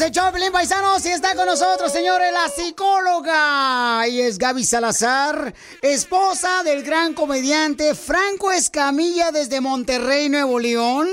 [0.00, 4.08] El Choplin Paisanos y está con nosotros, señores, la psicóloga.
[4.08, 11.06] Y es Gaby Salazar, esposa del gran comediante Franco Escamilla desde Monterrey, Nuevo León.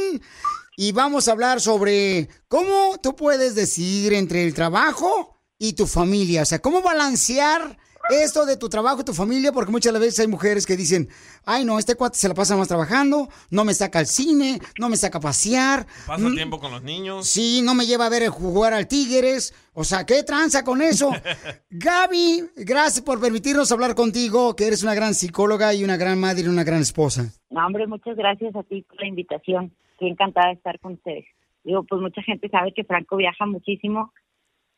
[0.75, 6.41] Y vamos a hablar sobre cómo tú puedes decidir entre el trabajo y tu familia.
[6.41, 7.77] O sea, cómo balancear
[8.09, 11.07] esto de tu trabajo y tu familia, porque muchas veces hay mujeres que dicen,
[11.45, 14.89] ay no, este cuate se la pasa más trabajando, no me saca al cine, no
[14.89, 15.85] me saca a pasear.
[16.05, 17.27] Pasa mm, tiempo con los niños.
[17.27, 19.53] Sí, no me lleva a ver jugar al Tigres.
[19.73, 21.11] O sea, ¿qué tranza con eso?
[21.69, 26.43] Gaby, gracias por permitirnos hablar contigo, que eres una gran psicóloga y una gran madre
[26.43, 27.31] y una gran esposa.
[27.49, 29.71] No, hombre, muchas gracias a ti por la invitación.
[29.93, 31.25] Estoy encantada de estar con ustedes.
[31.63, 34.11] Digo, pues mucha gente sabe que Franco viaja muchísimo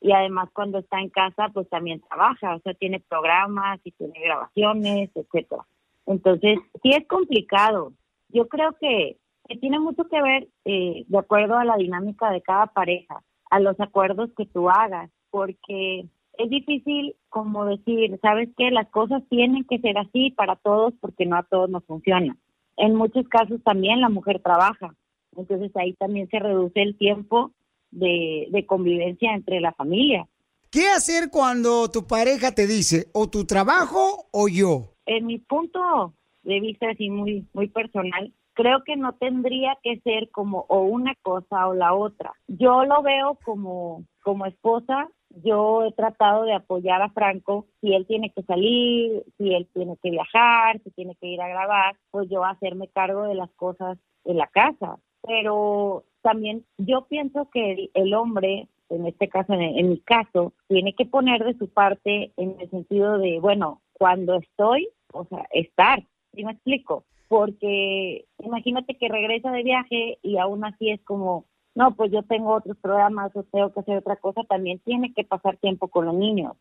[0.04, 4.20] y además cuando está en casa, pues también trabaja, o sea, tiene programas y tiene
[4.20, 5.66] grabaciones, etcétera.
[6.06, 7.94] Entonces, sí es complicado.
[8.28, 9.18] Yo creo que,
[9.62, 13.80] tiene mucho que ver, eh, de acuerdo a la dinámica de cada pareja, a los
[13.80, 16.06] acuerdos que tú hagas, porque
[16.38, 21.26] es difícil como decir, sabes que las cosas tienen que ser así para todos porque
[21.26, 22.36] no a todos nos funciona.
[22.76, 24.96] En muchos casos también la mujer trabaja,
[25.38, 27.52] entonces ahí también se reduce el tiempo
[27.94, 30.28] de, de convivencia entre la familia.
[30.70, 34.96] ¿Qué hacer cuando tu pareja te dice, o tu trabajo o yo?
[35.06, 40.30] En mi punto de vista así muy muy personal, creo que no tendría que ser
[40.32, 42.34] como o una cosa o la otra.
[42.48, 48.06] Yo lo veo como como esposa, yo he tratado de apoyar a Franco si él
[48.06, 52.30] tiene que salir, si él tiene que viajar, si tiene que ir a grabar, pues
[52.30, 54.98] yo hacerme cargo de las cosas en la casa.
[55.22, 61.06] Pero también yo pienso que el hombre, en este caso, en, mi caso, tiene que
[61.06, 66.44] poner de su parte en el sentido de, bueno, cuando estoy, o sea, estar, ¿sí
[66.44, 67.04] me explico?
[67.28, 71.46] Porque imagínate que regresa de viaje y aún así es como,
[71.76, 75.26] no, pues yo tengo otros programas o tengo que hacer otra cosa, también tiene que
[75.26, 76.54] pasar tiempo con los niños.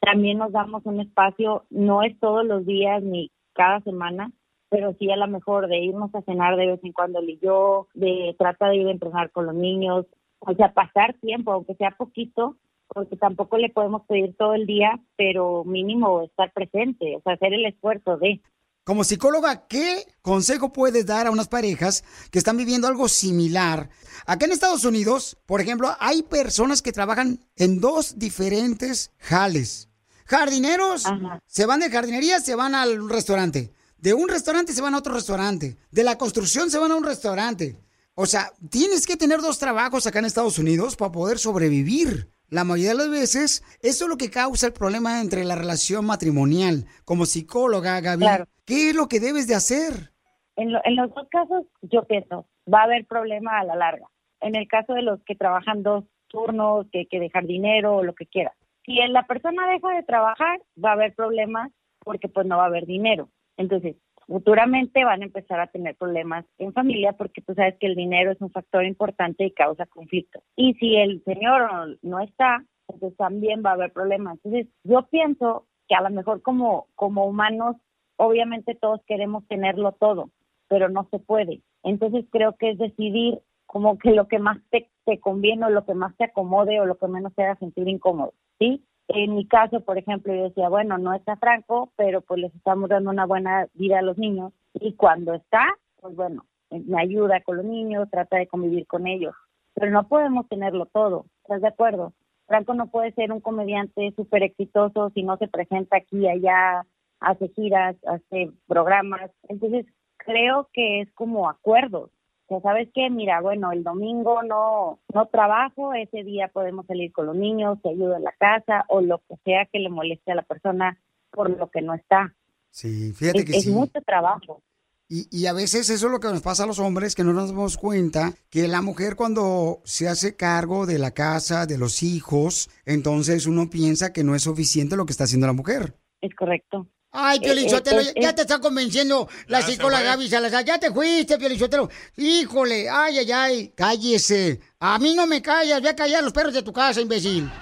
[0.00, 4.32] También nos damos un espacio, no es todos los días ni cada semana,
[4.70, 7.38] pero sí a lo mejor de irnos a cenar de vez en cuando él y
[7.42, 10.06] yo, de tratar de ir a entrenar con los niños,
[10.38, 12.56] o sea, pasar tiempo, aunque sea poquito,
[12.88, 17.52] porque tampoco le podemos pedir todo el día, pero mínimo estar presente, o sea, hacer
[17.52, 18.40] el esfuerzo de.
[18.84, 23.90] Como psicóloga, ¿qué consejo puedes dar a unas parejas que están viviendo algo similar?
[24.26, 29.88] Acá en Estados Unidos, por ejemplo, hay personas que trabajan en dos diferentes jales.
[30.26, 31.04] Jardineros
[31.46, 33.72] se van de jardinería, se van al restaurante.
[34.00, 35.76] De un restaurante se van a otro restaurante.
[35.90, 37.76] De la construcción se van a un restaurante.
[38.14, 42.28] O sea, tienes que tener dos trabajos acá en Estados Unidos para poder sobrevivir.
[42.48, 46.06] La mayoría de las veces, eso es lo que causa el problema entre la relación
[46.06, 46.86] matrimonial.
[47.04, 48.26] Como psicóloga, Gaby,
[48.64, 50.12] ¿qué es lo que debes de hacer?
[50.56, 54.06] En, en los dos casos, yo pienso, va a haber problema a la larga.
[54.40, 58.14] En el caso de los que trabajan dos turnos, que, que dejar dinero o lo
[58.14, 58.52] que quiera.
[58.86, 62.68] Si la persona deja de trabajar, va a haber problemas porque pues no va a
[62.68, 63.28] haber dinero.
[63.60, 67.94] Entonces, futuramente van a empezar a tener problemas en familia porque tú sabes que el
[67.94, 70.42] dinero es un factor importante y causa conflictos.
[70.56, 74.38] Y si el señor no está, entonces también va a haber problemas.
[74.42, 77.76] Entonces, yo pienso que a lo mejor como, como humanos,
[78.16, 80.30] obviamente todos queremos tenerlo todo,
[80.68, 81.60] pero no se puede.
[81.82, 85.84] Entonces creo que es decidir como que lo que más te, te conviene o lo
[85.84, 88.82] que más te acomode o lo que menos te haga sentir incómodo, ¿sí?
[89.12, 92.88] En mi caso, por ejemplo, yo decía, bueno, no está Franco, pero pues les estamos
[92.88, 94.52] dando una buena vida a los niños.
[94.74, 95.64] Y cuando está,
[96.00, 99.34] pues bueno, me ayuda con los niños, trata de convivir con ellos.
[99.74, 102.12] Pero no podemos tenerlo todo, ¿estás de acuerdo?
[102.46, 106.86] Franco no puede ser un comediante súper exitoso si no se presenta aquí allá,
[107.18, 109.32] hace giras, hace programas.
[109.48, 109.86] Entonces,
[110.18, 112.12] creo que es como acuerdos.
[112.50, 113.08] Sea, ¿sabes qué?
[113.10, 117.90] Mira, bueno, el domingo no, no trabajo, ese día podemos salir con los niños, te
[117.90, 120.98] ayudo en la casa o lo que sea que le moleste a la persona
[121.30, 122.34] por lo que no está.
[122.70, 123.70] Sí, fíjate Es, que es sí.
[123.70, 124.62] mucho trabajo.
[125.08, 127.32] Y, y a veces eso es lo que nos pasa a los hombres, que no
[127.32, 132.02] nos damos cuenta que la mujer cuando se hace cargo de la casa, de los
[132.02, 135.94] hijos, entonces uno piensa que no es suficiente lo que está haciendo la mujer.
[136.20, 136.88] Es correcto.
[137.12, 138.32] Ay, Piolín Eh, Sotelo, eh, ya eh.
[138.32, 140.02] te está convenciendo la psicóloga.
[140.02, 140.64] Gaby Salazar.
[140.64, 141.88] Ya te fuiste, Piolín Sotelo.
[142.16, 144.60] Híjole, ay, ay, ay, cállese.
[144.78, 147.50] A mí no me callas, voy a callar a los perros de tu casa, imbécil.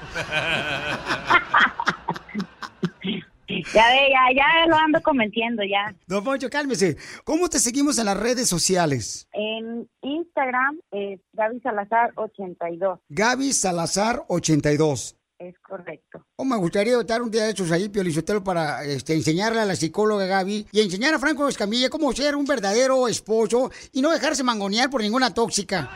[3.75, 5.95] Ya ve, ya, ya lo ando convenciendo ya.
[6.07, 6.97] Don Poncho, cálmese.
[7.25, 9.27] ¿Cómo te seguimos en las redes sociales?
[9.33, 13.01] En Instagram es Gaby Salazar 82.
[13.09, 15.17] Gaby Salazar 82.
[15.39, 16.25] Es correcto.
[16.35, 19.77] Oh, me gustaría estar un día de estos ahí, Piolizotelo, para este, enseñarle a la
[19.77, 24.43] psicóloga Gaby y enseñar a Franco Escamilla cómo ser un verdadero esposo y no dejarse
[24.43, 25.89] mangonear por ninguna tóxica.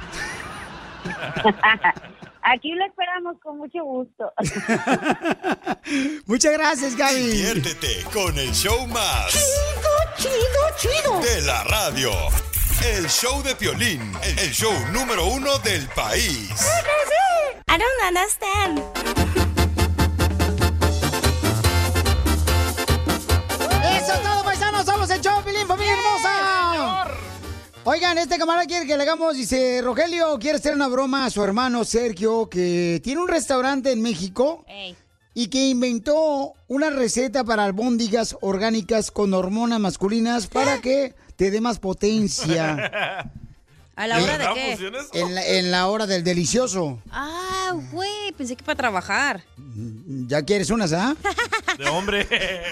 [2.44, 4.32] Aquí lo esperamos con mucho gusto.
[6.26, 7.20] Muchas gracias, Gaby.
[7.20, 9.32] Diviértete con el show más.
[9.32, 11.20] Chido, chido, chido.
[11.20, 12.10] De la radio.
[12.84, 14.12] El show de Piolín.
[14.22, 16.50] El show número uno del país.
[17.68, 19.31] I don't understand.
[27.84, 31.42] Oigan, este camarada quiere que le hagamos, dice, Rogelio, quiere hacer una broma a su
[31.42, 34.94] hermano Sergio, que tiene un restaurante en México Ey.
[35.34, 41.60] y que inventó una receta para albóndigas orgánicas con hormonas masculinas para que te dé
[41.60, 43.28] más potencia
[43.96, 44.92] ¿A la hora de qué?
[45.12, 47.02] En la, en la hora del delicioso.
[47.10, 49.44] Ah, güey, pensé que para trabajar.
[50.28, 51.14] ¿Ya quieres unas, ah?
[51.78, 52.26] De hombre.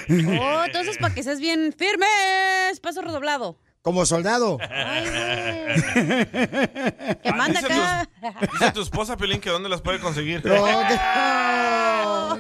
[0.41, 2.81] Oh, entonces para que seas bien firmes.
[2.81, 3.57] Paso redoblado.
[3.83, 4.59] Como soldado.
[4.71, 5.05] Ay.
[7.23, 8.07] Que manda dice, acá.
[8.41, 10.45] tu, dice tu esposa, Piolín, que dónde las puede conseguir.
[10.45, 12.39] No,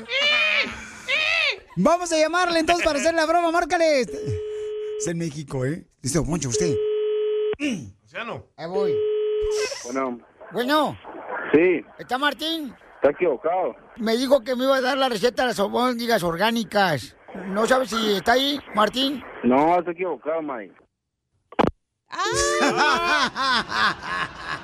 [1.76, 4.00] Vamos a llamarle entonces para hacer la broma, márcale.
[4.02, 5.86] Es en México, ¿eh?
[6.02, 6.74] Dice, Don Poncho, usted.
[8.02, 8.44] Luciano.
[8.56, 8.94] Ahí voy.
[9.84, 10.18] Bueno,
[10.52, 10.98] Bueno,
[11.52, 12.74] sí, ¿está Martín?
[12.96, 13.74] está equivocado.
[13.96, 17.16] Me dijo que me iba a dar la receta de las albóndigas orgánicas.
[17.46, 19.22] ¿No sabes si está ahí, Martín?
[19.42, 20.74] No, está equivocado, Mike.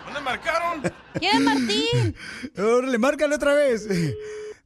[0.04, 0.82] ¿Dónde marcaron?
[1.18, 2.16] ¿Quién es Martín?
[2.58, 3.88] Órale, márcale otra vez.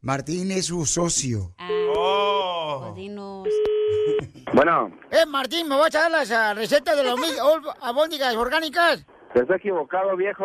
[0.03, 1.53] Martín es su socio.
[1.59, 1.69] Ah,
[2.03, 2.81] Oh.
[2.85, 3.49] pues dinos.
[4.55, 7.15] Bueno, Eh, Martín, ¿me vas a dar las ah, recetas de las
[7.83, 9.05] albóndigas orgánicas?
[9.35, 10.45] está equivocado, viejo.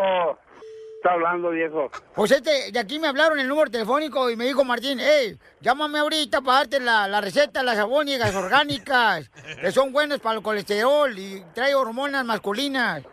[1.06, 1.92] Está hablando, viejo.
[2.16, 6.00] Pues este, de aquí me hablaron el número telefónico y me dijo Martín, hey, llámame
[6.00, 9.30] ahorita para darte la, la receta de las albóndigas orgánicas,
[9.62, 13.04] que son buenas para el colesterol y trae hormonas masculinas.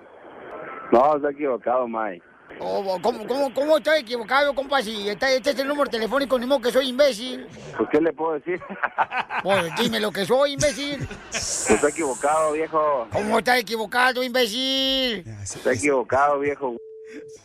[0.90, 2.24] No, está equivocado, Mike.
[2.60, 4.80] Oh, ¿cómo, cómo, ¿Cómo estoy equivocado, compa?
[4.80, 7.46] Si está- este es el número telefónico, ni modo que soy imbécil.
[7.76, 8.58] Pues, ¿qué le puedo decir?
[9.42, 11.06] Pues dime lo que soy, imbécil.
[11.30, 13.06] Pues, está equivocado, viejo.
[13.12, 15.24] ¿Cómo está equivocado, imbécil?
[15.42, 16.76] Está equivocado, viejo.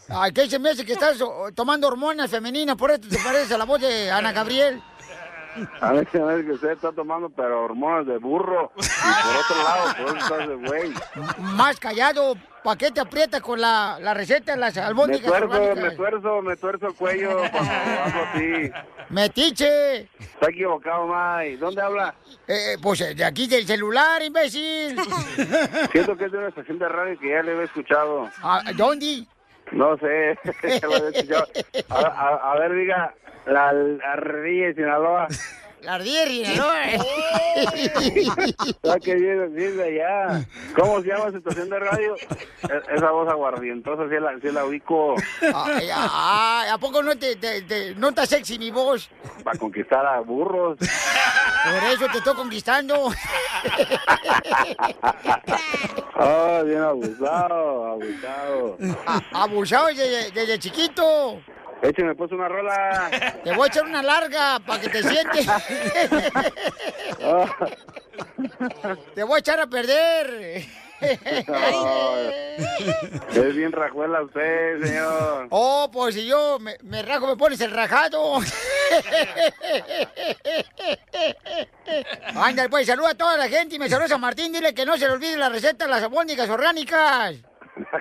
[0.09, 1.17] Ay, ¿qué se me hace que estás
[1.55, 2.75] tomando hormonas femeninas?
[2.75, 4.81] Por eso te pareces a la voz de Ana Gabriel.
[5.81, 8.71] A ver si que usted está tomando, pero hormonas de burro.
[8.75, 10.93] Y por otro lado, por eso estás de güey.
[11.39, 15.45] Más callado, ¿pa' qué te aprietas con la, la receta de las Me albóndigas tuerzo,
[15.45, 15.83] orgánicas?
[15.83, 18.71] me tuerzo, me tuerzo el cuello cuando hago así.
[19.09, 20.01] ¡Metiche!
[20.19, 21.57] Está equivocado, Mike.
[21.57, 22.13] ¿Dónde habla?
[22.47, 24.95] Eh, pues eh, de aquí del celular, imbécil.
[25.91, 28.29] Siento que es de una estación de radio que ya le había escuchado.
[28.43, 29.25] Ah, ¿Dónde?
[29.71, 30.31] No sé.
[31.89, 33.13] A, a- a ver, diga,
[33.45, 34.15] la, la
[34.67, 35.27] de Sinaloa.
[35.81, 36.65] La ardilla, ¿no?
[38.83, 40.45] ¿Sabes qué viene, viene de allá?
[40.75, 42.15] ¿Cómo se llama esa estación de radio?
[42.15, 47.35] E- Esa voz aguardientosa, sí la, sí la ubico Ay, ay, ¿A poco no te,
[47.35, 49.09] te- te- no está sexy mi voz?
[49.43, 50.77] para conquistar a burros.
[50.79, 53.11] Por eso te estoy conquistando.
[56.19, 58.77] Oh, bien abusado, abusado.
[59.05, 61.39] A- abusado desde, desde chiquito.
[61.81, 63.09] Écheme pues una rola.
[63.43, 65.47] Te voy a echar una larga para que te sientes.
[67.23, 67.45] Oh,
[69.15, 70.65] Te voy a echar a perder.
[73.31, 75.47] es bien rajuela usted, señor.
[75.51, 78.37] Oh, pues si yo me, me rajo, me pones el rajado.
[82.35, 84.51] Ándale, pues saluda a toda la gente y me saluda a Martín.
[84.51, 87.35] Dile que no se le olvide la receta de las albóndigas orgánicas.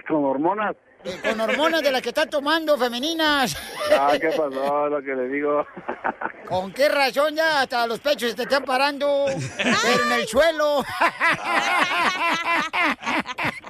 [0.08, 0.74] Con hormonas.
[1.22, 3.56] Con hormonas de las que está tomando femeninas.
[3.98, 4.88] Ah, ¿qué pasó?
[4.88, 5.66] Lo que le digo.
[6.48, 9.26] ¿Con qué razón ya hasta los pechos te están parando?
[9.56, 10.84] Pero en el suelo.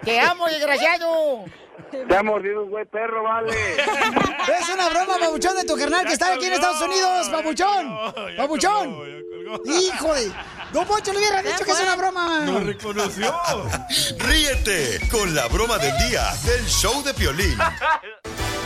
[0.04, 1.44] Te amo, desgraciado.
[1.90, 3.52] Te ha mordido un güey perro, vale.
[3.52, 7.96] Es una broma, babuchón, de tu carnal que está aquí en Estados Unidos, babuchón.
[8.36, 9.26] Babuchón.
[9.64, 10.32] Hijo de...
[10.72, 12.44] Don Poncho le hubiera dicho que es una broma.
[12.44, 13.34] Lo reconoció.
[14.18, 17.56] Ríete con la broma del día del show de Piolín.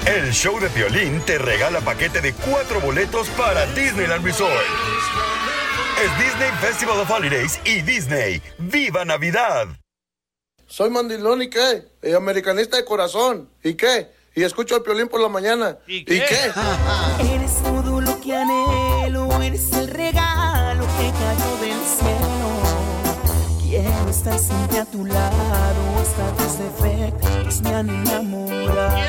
[0.06, 4.50] El show de Piolín te regala paquete de cuatro boletos para Disneyland Resort.
[6.02, 8.42] Es Disney Festival of Holidays y Disney.
[8.58, 9.68] ¡Viva Navidad!
[10.66, 11.84] Soy mandilón y qué?
[12.02, 13.50] Y americanista de corazón.
[13.62, 14.08] ¿Y qué?
[14.34, 15.76] Y escucho al piolín por la mañana.
[15.86, 16.18] ¿Y qué?
[17.34, 20.19] Eres todo lo que anhelo, eres el regalo
[21.00, 22.48] que cayó del cielo.
[23.62, 29.00] Quiero estar siempre a tu lado, hasta tus defectos me han enamorado.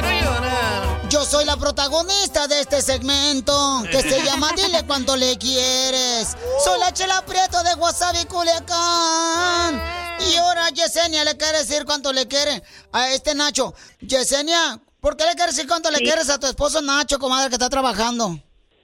[1.09, 6.37] Yo soy la protagonista de este segmento que se llama Dile cuánto le quieres.
[6.63, 9.81] Soy la chela prieto de Wasabi Culiacán.
[10.29, 13.73] Y ahora Yesenia le quiere decir cuánto le quiere a este Nacho.
[13.99, 17.55] Yesenia, ¿por qué le quieres decir cuánto le quieres a tu esposo Nacho, comadre, que
[17.55, 18.39] está trabajando?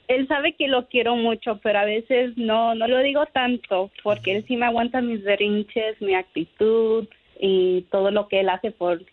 [0.07, 4.37] Él sabe que lo quiero mucho, pero a veces no, no lo digo tanto, porque
[4.37, 7.07] él sí me aguanta mis berrinches, mi actitud
[7.39, 9.03] y todo lo que él hace por,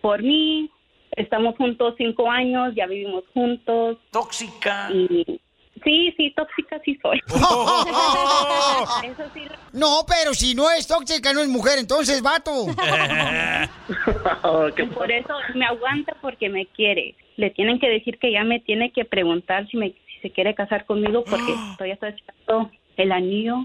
[0.00, 0.70] por mí.
[1.12, 3.98] Estamos juntos cinco años, ya vivimos juntos.
[4.10, 4.90] Tóxica.
[4.92, 5.40] Y
[5.84, 7.20] sí, sí, tóxica sí soy.
[9.04, 9.42] Eso sí.
[9.72, 12.66] No, pero si no es tóxica, no es mujer, entonces vato.
[14.94, 17.14] Por eso me aguanta porque me quiere.
[17.36, 20.86] Le tienen que decir que ya me tiene que preguntar si, me, se quiere casar
[20.86, 23.56] conmigo porque todavía estoy esperando el anillo.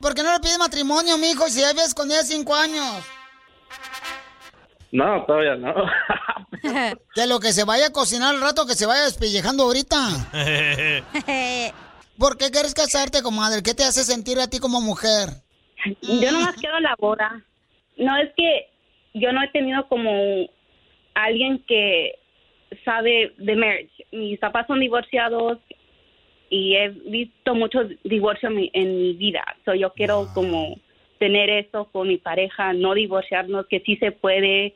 [0.00, 3.02] ¿Por qué no le pides matrimonio, mijo, si ya vives con ella cinco años?
[4.92, 5.74] No, todavía no.
[7.14, 9.98] Que lo que se vaya a cocinar al rato, que se vaya despellejando ahorita.
[12.18, 13.62] ¿Por qué quieres casarte, comadre?
[13.62, 15.28] ¿Qué te hace sentir a ti como mujer?
[16.00, 17.44] Yo nomás quiero la boda.
[17.98, 18.70] No es que
[19.12, 20.10] yo no he tenido como
[21.14, 22.18] alguien que
[22.84, 24.06] sabe de marriage.
[24.12, 25.58] Mis papás son divorciados
[26.50, 29.44] y he visto muchos divorcios en mi, en mi vida.
[29.64, 30.78] So yo quiero como
[31.18, 34.74] tener eso con mi pareja, no divorciarnos, que sí se puede,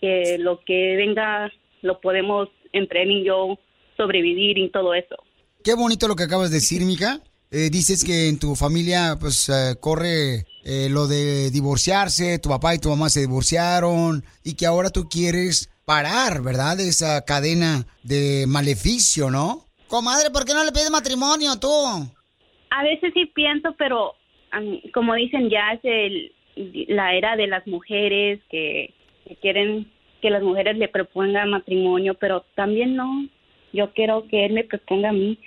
[0.00, 1.50] que lo que venga
[1.82, 3.58] lo podemos entre él y yo
[3.96, 5.16] sobrevivir y todo eso.
[5.64, 7.20] Qué bonito lo que acabas de decir, mija.
[7.50, 12.74] Eh, dices que en tu familia, pues, eh, corre eh, lo de divorciarse, tu papá
[12.74, 16.78] y tu mamá se divorciaron, y que ahora tú quieres parar, ¿verdad?
[16.80, 19.62] Esa cadena de maleficio, ¿no?
[19.88, 21.68] Comadre, ¿por qué no le pides matrimonio tú?
[22.70, 24.14] A veces sí pienso, pero
[24.92, 26.32] como dicen, ya es el,
[26.88, 28.92] la era de las mujeres que,
[29.40, 29.90] quieren
[30.20, 33.26] que las mujeres le propongan matrimonio, pero también no.
[33.72, 35.38] Yo quiero que él me proponga a mí.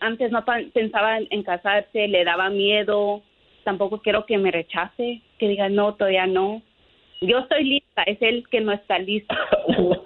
[0.00, 3.22] Antes no pensaba en- en casarse, le daba miedo.
[3.64, 6.62] Tampoco quiero que me rechace, que diga no, todavía no.
[7.20, 7.64] Yo estoy
[8.06, 9.34] es él que no está listo.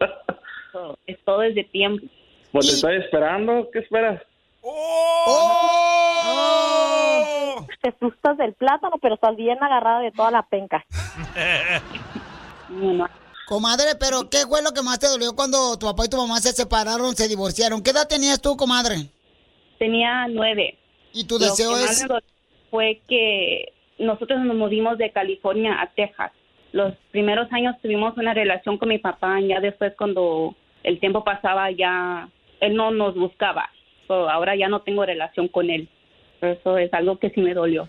[1.06, 2.04] Es todo desde tiempo.
[2.52, 3.66] Pues te estoy esperando.
[3.72, 4.22] ¿Qué esperas?
[7.82, 10.84] Te asustas del plátano, pero estás bien agarrada de toda la penca.
[13.46, 16.40] Comadre, pero ¿qué fue lo que más te dolió cuando tu papá y tu mamá
[16.40, 17.82] se separaron, se divorciaron?
[17.82, 18.96] ¿Qué edad tenías tú, comadre?
[19.78, 20.76] Tenía nueve.
[21.12, 22.02] ¿Y tu Lo deseo que más es...?
[22.02, 22.26] me dolió
[22.70, 26.32] fue que nosotros nos movimos de California a Texas.
[26.76, 31.70] Los primeros años tuvimos una relación con mi papá, ya después cuando el tiempo pasaba
[31.70, 32.28] ya
[32.60, 33.70] él no nos buscaba.
[34.06, 35.88] So, ahora ya no tengo relación con él.
[36.42, 37.88] Eso es algo que sí me dolió.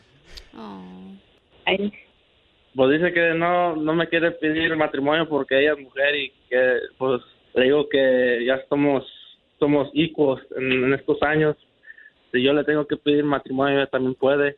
[1.65, 1.91] Ay,
[2.77, 6.79] Pues dice que no, no me quiere pedir matrimonio porque ella es mujer y que,
[6.98, 7.22] pues,
[7.56, 9.03] le digo que ya somos,
[9.60, 11.58] somos equals en, en estos años.
[12.32, 14.56] Si yo le tengo que pedir matrimonio, ella también puede.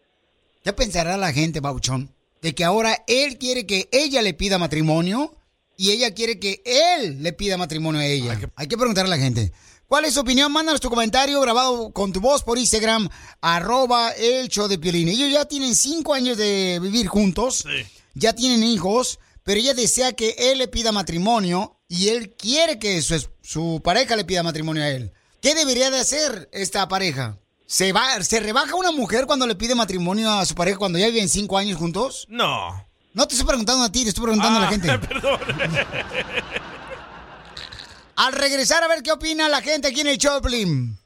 [0.64, 2.10] ¿Qué pensará la gente, Bauchón?
[2.42, 5.36] De que ahora él quiere que ella le pida matrimonio
[5.78, 8.40] y ella quiere que él le pida matrimonio a ella.
[8.56, 9.52] Hay que preguntarle a la gente.
[9.88, 10.52] ¿Cuál es su opinión?
[10.52, 13.10] Mándanos tu comentario grabado con tu voz por Instagram,
[13.42, 15.10] arroba el show de Piolín.
[15.10, 17.66] Ellos ya tienen cinco años de vivir juntos,
[18.14, 23.02] ya tienen hijos, pero ella desea que él le pida matrimonio y él quiere que
[23.02, 25.12] su, su pareja le pida matrimonio a él.
[25.42, 27.40] ¿Qué debería de hacer esta pareja?
[27.72, 31.06] ¿Se, va, ¿Se rebaja una mujer cuando le pide matrimonio a su pareja cuando ya
[31.06, 32.26] viven cinco años juntos?
[32.28, 32.84] No.
[33.14, 34.98] No te estoy preguntando a ti, te estoy preguntando a la Ah, gente.
[35.08, 35.40] Perdón.
[38.16, 40.98] Al regresar a ver qué opina la gente aquí en el Choplin.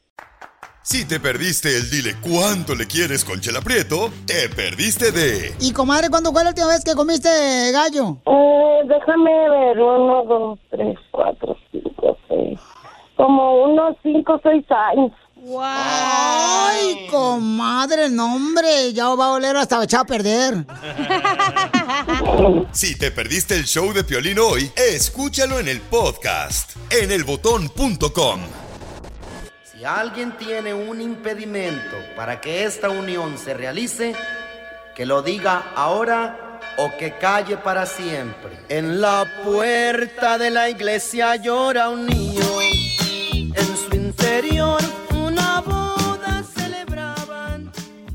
[0.83, 5.73] Si te perdiste el dile cuánto le quieres con Chela Prieto, te perdiste de Y
[5.73, 7.27] comadre, ¿cuándo fue la última vez que comiste
[7.73, 8.19] gallo?
[8.25, 12.57] Eh, déjame ver, uno, dos, tres, cuatro, cinco, seis.
[13.17, 15.11] Como unos cinco, seis años.
[15.45, 20.65] Ay, comadre, no hombre, ya va a oler hasta echar a perder.
[22.71, 28.41] Si te perdiste el show de Piolín hoy, escúchalo en el podcast, en elbotón.com.
[29.63, 34.15] Si alguien tiene un impedimento para que esta unión se realice,
[34.95, 38.57] que lo diga ahora o que calle para siempre.
[38.69, 42.43] En la puerta de la iglesia llora un niño.
[43.55, 44.81] En su interior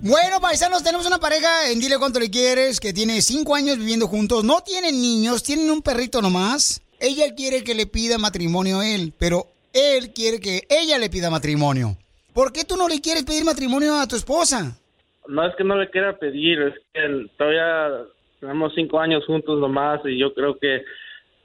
[0.00, 4.06] Bueno, paisanos, tenemos una pareja en Dile Cuánto Le Quieres que tiene cinco años viviendo
[4.06, 4.44] juntos.
[4.44, 6.80] No tienen niños, tienen un perrito nomás.
[7.00, 11.30] Ella quiere que le pida matrimonio a él, pero él quiere que ella le pida
[11.30, 11.96] matrimonio.
[12.32, 14.78] ¿Por qué tú no le quieres pedir matrimonio a tu esposa?
[15.26, 18.06] No es que no le quiera pedir, es que todavía
[18.38, 20.84] tenemos cinco años juntos nomás y yo creo que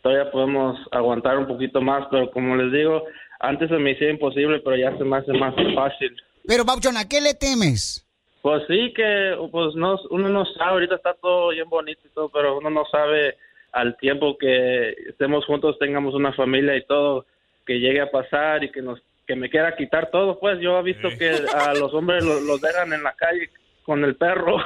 [0.04, 3.02] todavía podemos aguantar un poquito más, pero como les digo,
[3.40, 6.16] antes se me hacía imposible, pero ya se me hace más fácil.
[6.46, 8.03] Pero, Pauchón, ¿a qué le temes?
[8.44, 12.28] Pues sí, que pues no, uno no sabe, ahorita está todo bien bonito y todo,
[12.28, 13.38] pero uno no sabe
[13.72, 17.26] al tiempo que estemos juntos, tengamos una familia y todo,
[17.66, 20.84] que llegue a pasar y que nos que me quiera quitar todo, pues yo he
[20.84, 23.50] visto que a los hombres los, los dejan en la calle
[23.86, 24.58] con el perro.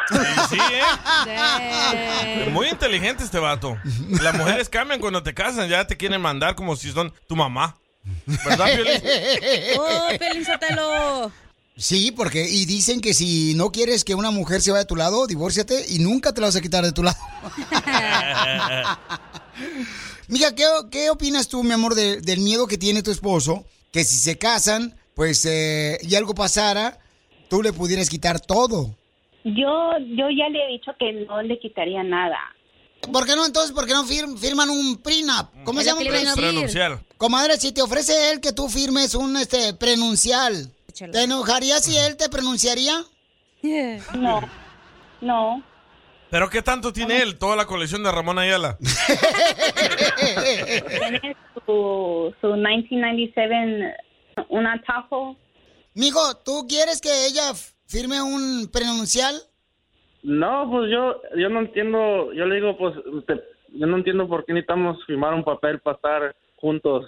[0.50, 2.50] Sí, ¿eh?
[2.50, 3.78] Muy inteligente este vato.
[4.24, 7.76] Las mujeres cambian cuando te casan, ya te quieren mandar como si son tu mamá.
[8.26, 9.02] ¿Verdad, Piolín?
[9.78, 11.32] ¡Oh, Pelín Sotelo!
[11.78, 14.96] Sí, porque y dicen que si no quieres que una mujer se vaya de tu
[14.96, 17.18] lado, divórciate y nunca te la vas a quitar de tu lado.
[20.28, 23.66] Mija, ¿qué, qué opinas tú, mi amor, de- del miedo que tiene tu esposo?
[23.92, 27.00] Que si se casan, pues, eh, y algo pasara,
[27.50, 28.96] tú le pudieras quitar todo.
[29.46, 32.38] Yo, yo ya le he dicho que no le quitaría nada.
[33.14, 33.72] ¿Por qué no entonces?
[33.72, 35.48] ¿Por qué no fir- firman un prenup?
[35.64, 36.36] ¿Cómo Es se llama un prenup?
[36.36, 37.00] Prenuncial.
[37.18, 40.74] Comadre, si te ofrece él que tú firmes un este prenuncial,
[41.12, 43.04] ¿te enojaría si él te pronunciaría?
[44.16, 44.42] No,
[45.22, 45.64] no.
[46.30, 47.38] ¿Pero qué tanto tiene él?
[47.38, 48.78] Toda la colección de Ramón Ayala.
[51.00, 51.36] Tiene
[51.66, 53.96] su, su 1997,
[54.50, 55.36] un atajo.
[55.94, 57.54] Mijo, ¿tú quieres que ella
[57.88, 59.36] firme un prenuncial?
[60.24, 63.42] No, pues yo yo no entiendo, yo le digo, pues te-
[63.80, 67.06] yo no entiendo por qué necesitamos firmar un papel para estar juntos.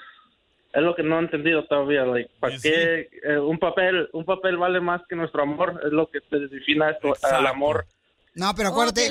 [0.71, 4.57] Es lo que no he entendido todavía, like, ¿para qué eh, un papel un papel
[4.57, 5.81] vale más que nuestro amor?
[5.83, 7.87] Es lo que te define esto, al amor.
[8.35, 9.09] No, pero acuérdate,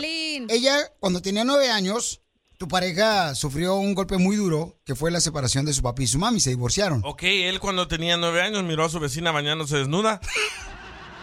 [0.49, 2.23] ella cuando tenía nueve años,
[2.59, 6.07] tu pareja sufrió un golpe muy duro, que fue la separación de su papi y
[6.07, 7.03] su mami, se divorciaron.
[7.05, 10.21] Ok, él cuando tenía nueve años miró a su vecina bañándose desnuda.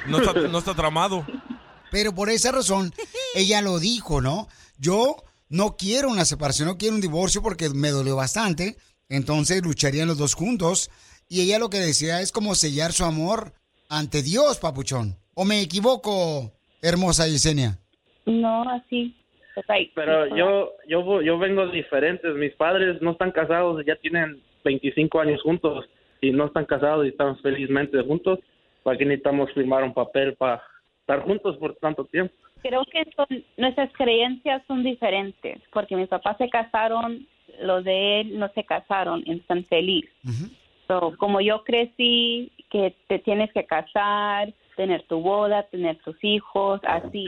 [0.08, 1.26] No está, no está tramado.
[1.92, 2.94] Pero por esa razón,
[3.34, 4.48] ella lo dijo, ¿no?
[4.78, 5.16] Yo
[5.50, 8.78] no quiero una separación, no quiero un divorcio porque me dolió bastante.
[9.10, 10.90] Entonces lucharían los dos juntos.
[11.28, 13.54] Y ella lo que decía es como sellar su amor
[13.90, 15.16] ante Dios, papuchón.
[15.34, 17.78] ¿O me equivoco, hermosa Yesenia?
[18.26, 19.16] No, así.
[19.94, 25.42] Pero yo yo yo vengo diferentes, mis padres no están casados, ya tienen 25 años
[25.42, 25.86] juntos
[26.22, 28.40] y no están casados y están felizmente juntos.
[28.84, 30.62] ¿Para qué necesitamos firmar un papel para
[31.00, 32.34] estar juntos por tanto tiempo?
[32.62, 37.28] Creo que son, nuestras creencias son diferentes, porque mis papás se casaron,
[37.62, 40.12] los de él no se casaron, y están felices.
[40.88, 46.82] So, como yo crecí, que te tienes que casar, tener tu boda, tener tus hijos,
[46.84, 47.26] así.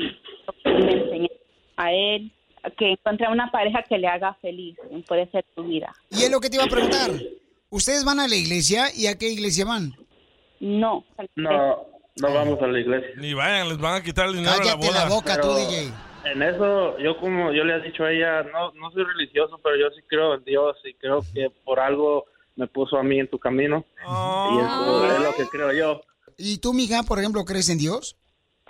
[0.66, 1.32] Me enseñé
[1.78, 2.32] a él
[2.78, 4.76] que encontrar una pareja que le haga feliz,
[5.08, 5.94] puede ser tu vida.
[6.10, 7.12] Y es lo que te iba a preguntar.
[7.70, 9.94] ¿Ustedes van a la iglesia y a qué iglesia van?
[10.60, 11.06] No.
[11.36, 13.10] No, no vamos a la iglesia.
[13.18, 15.04] Ni vayan, les van a quitar el dinero de la Cállate boda.
[15.04, 15.92] la boca tú, DJ.
[16.34, 19.76] En eso, yo como yo le he dicho a ella, no, no soy religioso, pero
[19.78, 23.30] yo sí creo en Dios y creo que por algo me puso a mí en
[23.30, 23.86] tu camino.
[24.02, 26.02] Y eso es lo que creo yo.
[26.38, 28.16] ¿Y tú, mija, por ejemplo, crees en Dios?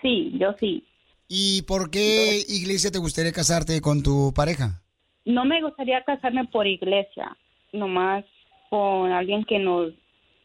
[0.02, 0.86] Sí, yo sí.
[1.28, 4.82] ¿Y por qué iglesia te gustaría casarte con tu pareja?
[5.26, 7.36] No me gustaría casarme por iglesia,
[7.74, 8.24] nomás
[8.70, 9.92] con alguien que nos,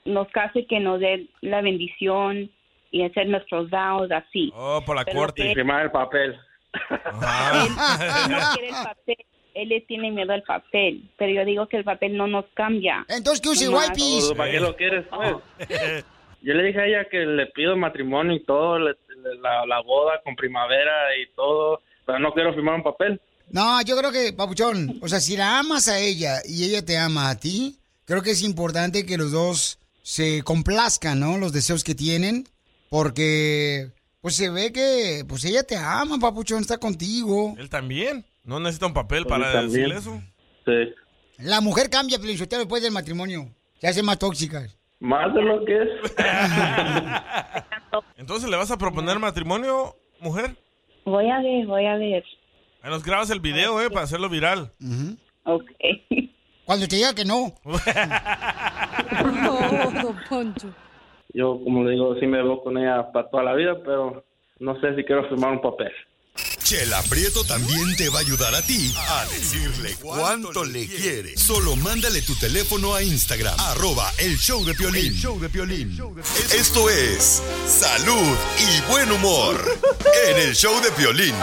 [0.04, 2.50] nos case, que nos dé la bendición
[2.90, 4.50] y hacer nuestros vows así.
[4.54, 5.42] Oh, por la Pero corte.
[5.42, 6.36] que- Firmar el papel.
[6.90, 9.16] Él no quiere el papel,
[9.54, 13.04] él le tiene miedo al papel, pero yo digo que el papel no nos cambia.
[13.08, 15.36] Entonces, ¿qué use Oh, ¿Para qué lo quieres, pues?
[16.44, 19.80] Yo le dije a ella que le pido matrimonio y todo, le- le- la, la
[19.80, 23.20] boda con primavera y todo, pero no quiero firmar un papel.
[23.50, 26.98] No, yo creo que, Papuchón, o sea, si la amas a ella y ella te
[26.98, 31.38] ama a ti, creo que es importante que los dos se complazcan, ¿no?
[31.38, 32.48] Los deseos que tienen
[32.90, 33.88] porque
[34.22, 37.54] pues se ve que pues ella te ama, papuchón, está contigo.
[37.58, 38.24] Él también.
[38.44, 39.90] No necesita un papel para también.
[39.90, 40.22] decirle eso.
[40.64, 40.94] Sí.
[41.38, 43.50] La mujer cambia, Felicitero, después del matrimonio.
[43.80, 44.78] Se hace más tóxicas.
[45.00, 45.88] Más de lo que es.
[48.16, 50.56] Entonces, ¿le vas a proponer matrimonio, mujer?
[51.04, 52.22] Voy a ver, voy a ver.
[52.80, 54.70] Ahí nos grabas el video, eh, para hacerlo viral.
[55.44, 55.64] Ok.
[56.64, 57.52] Cuando te diga que no.
[61.34, 64.24] Yo, como le digo, sí me veo con ella para toda la vida, pero
[64.58, 65.92] no sé si quiero firmar un papel.
[66.62, 71.36] Chela Prieto también te va a ayudar a ti a decirle cuánto le quiere.
[71.36, 75.06] Solo mándale tu teléfono a Instagram, arroba el show de Piolín.
[75.06, 75.98] El show de Piolín.
[76.54, 79.56] Esto es salud y buen humor
[80.30, 81.34] en el show de Piolín.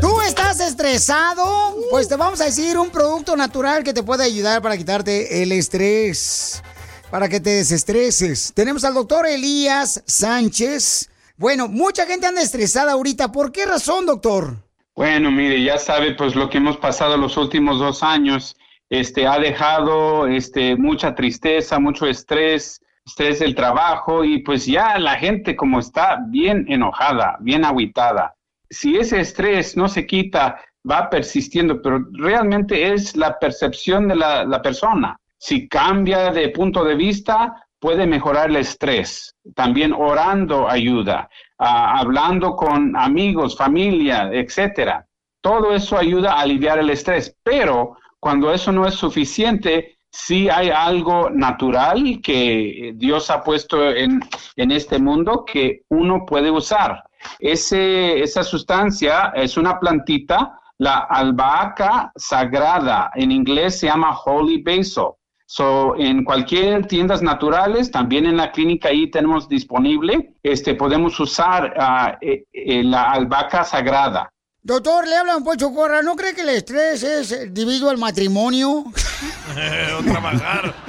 [0.00, 1.76] ¿Tú estás estresado?
[1.90, 5.52] Pues te vamos a decir un producto natural que te puede ayudar para quitarte el
[5.52, 6.62] estrés,
[7.10, 8.52] para que te desestreses.
[8.54, 11.10] Tenemos al doctor Elías Sánchez.
[11.36, 13.32] Bueno, mucha gente anda estresada ahorita.
[13.32, 14.56] ¿Por qué razón, doctor?
[14.94, 18.56] Bueno, mire, ya sabe, pues lo que hemos pasado los últimos dos años,
[18.88, 25.16] este, ha dejado, este, mucha tristeza, mucho estrés, estrés del trabajo y pues ya la
[25.16, 28.34] gente como está bien enojada, bien aguitada.
[28.68, 34.44] Si ese estrés no se quita, va persistiendo, pero realmente es la percepción de la,
[34.44, 35.18] la persona.
[35.42, 39.34] Si cambia de punto de vista, puede mejorar el estrés.
[39.54, 45.06] También orando ayuda, ah, hablando con amigos, familia, etcétera.
[45.40, 50.68] Todo eso ayuda a aliviar el estrés, pero cuando eso no es suficiente, sí hay
[50.68, 54.20] algo natural que Dios ha puesto en,
[54.56, 57.02] en este mundo que uno puede usar.
[57.38, 65.14] Ese, esa sustancia es una plantita, la albahaca sagrada, en inglés se llama holy basil.
[65.52, 71.74] So, en cualquier tiendas naturales, también en la clínica ahí tenemos disponible, este, podemos usar
[71.76, 74.32] ah, eh, eh, la albahaca sagrada.
[74.62, 76.02] Doctor, le habla un Poncho Corra.
[76.02, 78.84] ¿No cree que el estrés es debido al matrimonio?
[79.98, 80.74] o trabajar.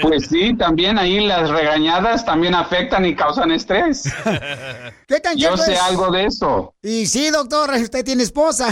[0.00, 4.04] Pues sí, también ahí las regañadas también afectan y causan estrés.
[5.06, 5.80] ¿Qué tan Yo sé es?
[5.80, 6.74] algo de eso.
[6.82, 8.70] Y sí, doctor, usted tiene esposa.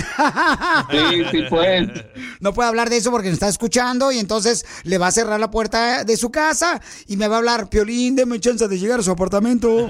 [0.90, 1.87] Sí, sí, pues.
[2.40, 5.38] No puede hablar de eso porque nos está escuchando y entonces le va a cerrar
[5.38, 9.01] la puerta de su casa y me va a hablar, Piolín, deme chance de llegar
[9.01, 9.88] a su apartamento.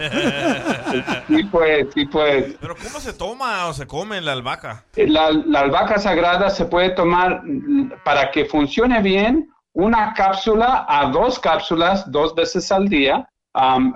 [1.29, 2.57] Sí, pues, sí, pues.
[2.61, 4.85] Pero ¿cómo se toma o se come la albahaca?
[4.97, 11.11] La, la albahaca sagrada se puede tomar mm, para que funcione bien una cápsula a
[11.11, 13.29] dos cápsulas dos veces al día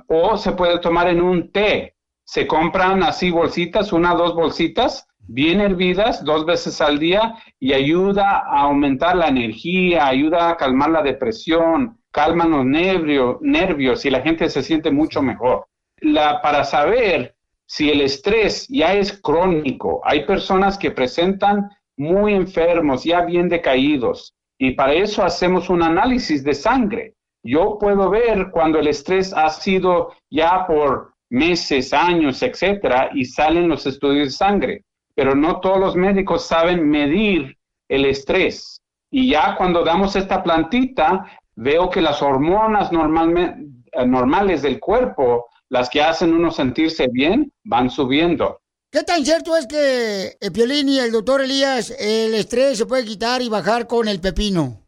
[0.08, 1.94] o se puede tomar en un té.
[2.26, 7.72] Se compran así bolsitas, una o dos bolsitas bien hervidas dos veces al día y
[7.72, 14.10] ayuda a aumentar la energía, ayuda a calmar la depresión, calman los nervios, nervios y
[14.10, 15.66] la gente se siente mucho mejor.
[16.00, 17.33] La, para saber
[17.66, 24.34] si el estrés ya es crónico, hay personas que presentan muy enfermos, ya bien decaídos,
[24.58, 27.14] y para eso hacemos un análisis de sangre.
[27.42, 33.68] Yo puedo ver cuando el estrés ha sido ya por meses, años, etcétera, y salen
[33.68, 37.56] los estudios de sangre, pero no todos los médicos saben medir
[37.88, 38.80] el estrés.
[39.10, 41.24] Y ya cuando damos esta plantita,
[41.56, 47.90] veo que las hormonas eh, normales del cuerpo, las que hacen uno sentirse bien, van
[47.90, 48.60] subiendo.
[48.90, 53.04] ¿Qué tan cierto es que el Piolín y el doctor Elías, el estrés se puede
[53.04, 54.83] quitar y bajar con el pepino?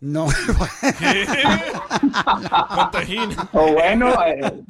[0.00, 0.26] No.
[3.52, 4.64] O bueno, eh,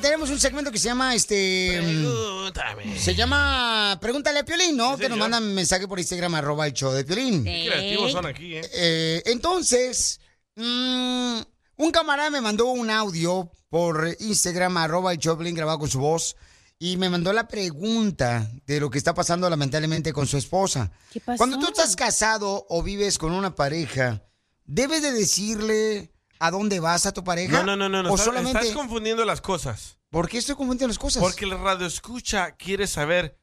[0.00, 1.80] Tenemos un segmento que se llama este.
[1.82, 2.98] Pregúntame.
[2.98, 4.94] Se llama Pregúntale a Piolín, ¿no?
[4.96, 5.30] Sí, que nos señor.
[5.30, 7.44] mandan mensaje por Instagram, arroba el show de Piolín.
[7.44, 8.68] Qué creativos son aquí, ¿eh?
[8.72, 10.20] Eh, entonces,
[10.54, 11.38] mm,
[11.76, 15.88] un camarada me mandó un audio por Instagram, arroba el show de Piolín, grabado con
[15.90, 16.36] su voz.
[16.78, 20.92] Y me mandó la pregunta de lo que está pasando lamentablemente con su esposa.
[21.10, 21.38] ¿Qué pasó?
[21.38, 24.22] Cuando tú estás casado o vives con una pareja,
[24.66, 27.52] ¿debes de decirle a dónde vas a tu pareja?
[27.62, 28.02] No, no, no, no.
[28.02, 28.10] no.
[28.10, 28.58] O Estás, solamente...
[28.60, 29.98] estás confundiendo las cosas.
[30.10, 31.22] ¿Por qué estoy confundiendo las cosas?
[31.22, 33.38] Porque el radio escucha quiere saber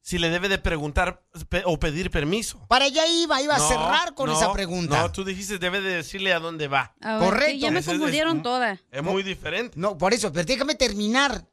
[0.00, 2.64] si le debe de preguntar pe- o pedir permiso.
[2.68, 5.00] Para allá iba, iba a cerrar con no, esa pregunta.
[5.02, 6.94] No, tú dijiste debe de decirle a dónde va.
[7.00, 7.52] A ver, Correcto.
[7.52, 8.80] que Ya me confundieron es- toda.
[8.90, 9.74] Es muy diferente.
[9.78, 11.46] No, por eso, pero déjame terminar.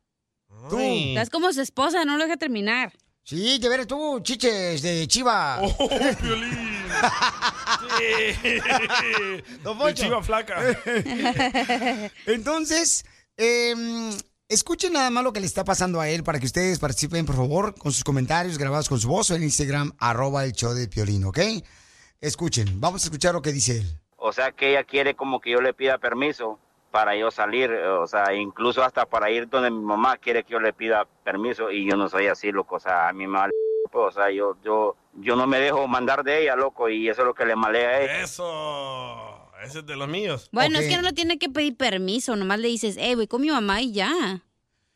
[0.70, 0.80] Tú.
[0.80, 2.94] Estás como su esposa, no lo deja terminar.
[3.26, 5.60] Sí, de veras tú, chiches de chiva.
[5.80, 5.90] Oh,
[6.22, 6.86] Piolín.
[9.86, 10.62] De chiva flaca.
[12.28, 13.04] Entonces,
[13.36, 13.74] eh,
[14.48, 17.36] escuchen nada más lo que le está pasando a él para que ustedes participen, por
[17.36, 20.88] favor, con sus comentarios grabados con su voz o en Instagram, arroba el show de
[20.88, 21.40] Piolín, ¿ok?
[22.22, 24.00] Escuchen, vamos a escuchar lo que dice él.
[24.18, 26.60] O sea que ella quiere como que yo le pida permiso
[26.96, 30.54] para yo salir, eh, o sea, incluso hasta para ir donde mi mamá quiere que
[30.54, 33.38] yo le pida permiso y yo no soy así, loco, o sea, a mí me
[33.38, 33.52] vale,
[33.92, 37.24] pues, o sea, yo, yo, yo no me dejo mandar de ella, loco, y eso
[37.24, 38.22] es lo que le malea a ella.
[38.22, 39.52] Eso.
[39.62, 40.48] Ese es de los míos.
[40.54, 43.42] Bueno, es que no le tiene que pedir permiso, nomás le dices, hey, voy con
[43.42, 44.42] mi mamá y ya.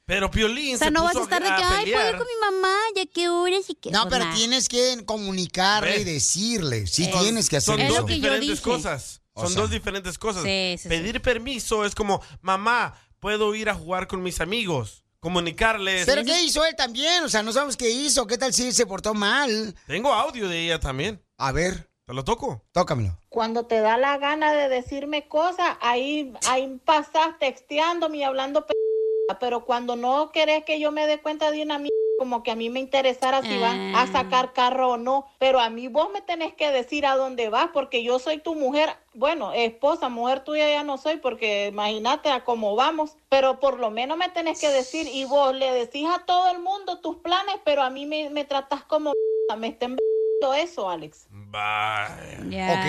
[0.05, 2.27] Pero Piolín O sea, se no vas a estar de que, ay, puedo ir con
[2.27, 3.91] mi mamá, ya que horas y que...
[3.91, 4.35] No, Pues pero nah.
[4.35, 6.88] tienes que comunicarle y decirle.
[6.88, 7.95] Sí, tienes que hacer son eso.
[8.03, 9.18] dos diferentes cosas.
[9.39, 9.62] O Son sea.
[9.63, 10.43] dos diferentes cosas.
[10.43, 10.89] Sí, sí, sí.
[10.89, 15.04] Pedir permiso es como, mamá, puedo ir a jugar con mis amigos.
[15.19, 16.06] Comunicarles.
[16.06, 17.23] ¿Pero qué hizo él también?
[17.23, 18.25] O sea, no sabemos qué hizo.
[18.25, 19.75] ¿Qué tal si se portó mal?
[19.88, 21.21] Tengo audio de ella también.
[21.38, 21.89] A ver.
[22.06, 22.63] ¿Te lo toco?
[22.71, 23.15] Tócamelo.
[23.30, 28.65] Cuando te da la gana de decirme cosas, ahí, ahí pasas texteándome y hablando
[29.37, 32.55] pero cuando no querés que yo me dé cuenta de una mierda, como que a
[32.55, 36.21] mí me interesara si van a sacar carro o no, pero a mí vos me
[36.21, 40.69] tenés que decir a dónde vas, porque yo soy tu mujer, bueno, esposa, mujer tuya
[40.69, 44.69] ya no soy, porque imagínate a cómo vamos, pero por lo menos me tenés que
[44.69, 48.29] decir, y vos le decís a todo el mundo tus planes, pero a mí me,
[48.29, 49.13] me tratás como
[49.57, 49.97] me estén
[50.56, 51.28] eso, Alex.
[51.32, 52.86] Ok.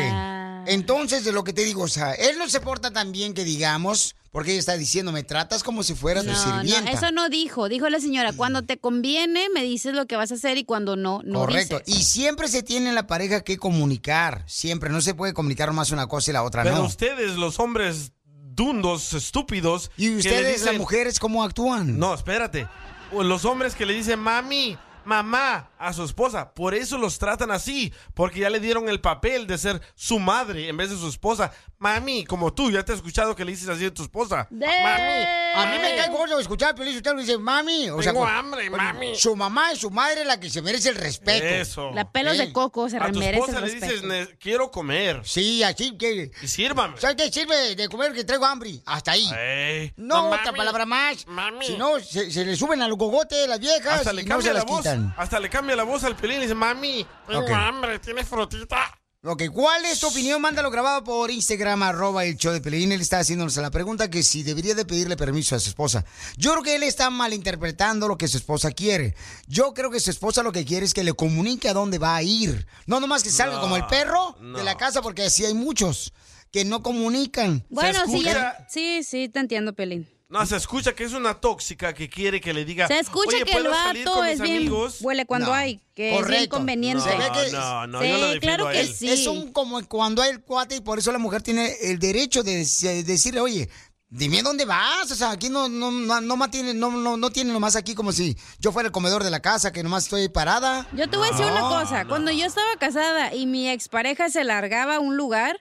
[0.67, 3.45] Entonces, de lo que te digo, o sea, él no se porta tan bien que
[3.45, 6.91] digamos, porque ella está diciendo, me tratas como si fuera tu No, no, sirvienta.
[6.91, 7.69] eso no dijo.
[7.69, 10.97] Dijo la señora, cuando te conviene me dices lo que vas a hacer y cuando
[10.97, 11.81] no, no Correcto.
[11.85, 12.01] dices.
[12.01, 14.45] Y siempre se tiene en la pareja que comunicar.
[14.47, 14.91] Siempre.
[14.91, 16.85] No se puede comunicar más una cosa y la otra Pero no.
[16.85, 18.13] ustedes, los hombres
[18.53, 19.91] dundos, estúpidos.
[19.97, 21.99] ¿Y ustedes, las mujeres, cómo actúan?
[21.99, 22.69] No, espérate.
[23.13, 27.93] Los hombres que le dicen mami, mamá a su esposa, por eso los tratan así,
[28.14, 31.53] porque ya le dieron el papel de ser su madre en vez de su esposa.
[31.79, 34.47] Mami, como tú, ya te he escuchado que le dices así a tu esposa.
[34.51, 35.25] Mami.
[35.55, 37.88] A mí me cae gordo escuchar a Piolín Sotelo y dice, mami.
[37.90, 39.16] O Tengo hambre, mami.
[39.16, 41.45] Su mamá y su madre es la que se merece el respeto.
[41.47, 41.90] Eso.
[41.93, 43.93] La pelos de coco se A tu merece esposa el le respeto.
[43.93, 45.23] dices, "Ne- quiero comer.
[45.25, 46.31] Sí, así que...
[46.43, 46.99] Y sírvame.
[47.01, 48.81] ¿Sabes qué sirve de comer que traigo hambre?
[48.85, 49.29] Hasta ahí.
[49.37, 49.93] Ey.
[49.97, 51.27] No, No, otra palabra más.
[51.27, 51.66] Mami.
[51.66, 54.53] Si no, se, se le suben al gogote las viejas Hasta le no cambia se
[54.53, 54.79] la las voz.
[54.81, 55.14] quitan.
[55.16, 58.97] Hasta le cambia la voz al pelín y dice, mami, tengo hambre, ¿tienes frutita?
[59.23, 60.41] Ok, ¿cuál es tu opinión?
[60.41, 62.91] Mándalo grabado por Instagram, arroba el show de Pelín.
[62.91, 66.07] Él está haciéndonos la pregunta que si debería de pedirle permiso a su esposa.
[66.39, 69.15] Yo creo que él está malinterpretando lo que su esposa quiere.
[69.47, 72.17] Yo creo que su esposa lo que quiere es que le comunique a dónde va
[72.17, 72.67] a ir.
[72.87, 74.57] No nomás que salga No, como el perro no.
[74.57, 76.15] de la casa, porque así hay muchos
[76.51, 77.63] que no comunican.
[77.69, 80.09] Bueno, sí, ya- sí, sí, te entiendo, Pelín.
[80.31, 82.87] No, se escucha que es una tóxica que quiere que le diga.
[82.87, 85.55] Se escucha "Oye, que el ¿puedo salir vato es bien amigos?" huele cuando No.
[85.55, 86.57] hay, que es bien Correcto.
[86.57, 87.03] conveniente.
[87.03, 89.11] Se ve que- No, no, Sí, yo lo claro que sí.
[89.11, 92.45] Es un como cuando hay el cuate y por eso la mujer tiene el derecho
[92.45, 93.69] de dec- decirle, oye,
[94.09, 95.11] dime dónde vas.
[95.11, 97.97] O sea, aquí no, no, no, no, más tiene, no, no, no tiene nomás aquí
[97.97, 100.87] como si yo fuera el comedor de la casa, que nomás estoy parada.
[100.93, 102.05] Yo te voy a decir una No, cosa.
[102.07, 105.61] Cuando yo estaba casada y mi expareja se largaba a un lugar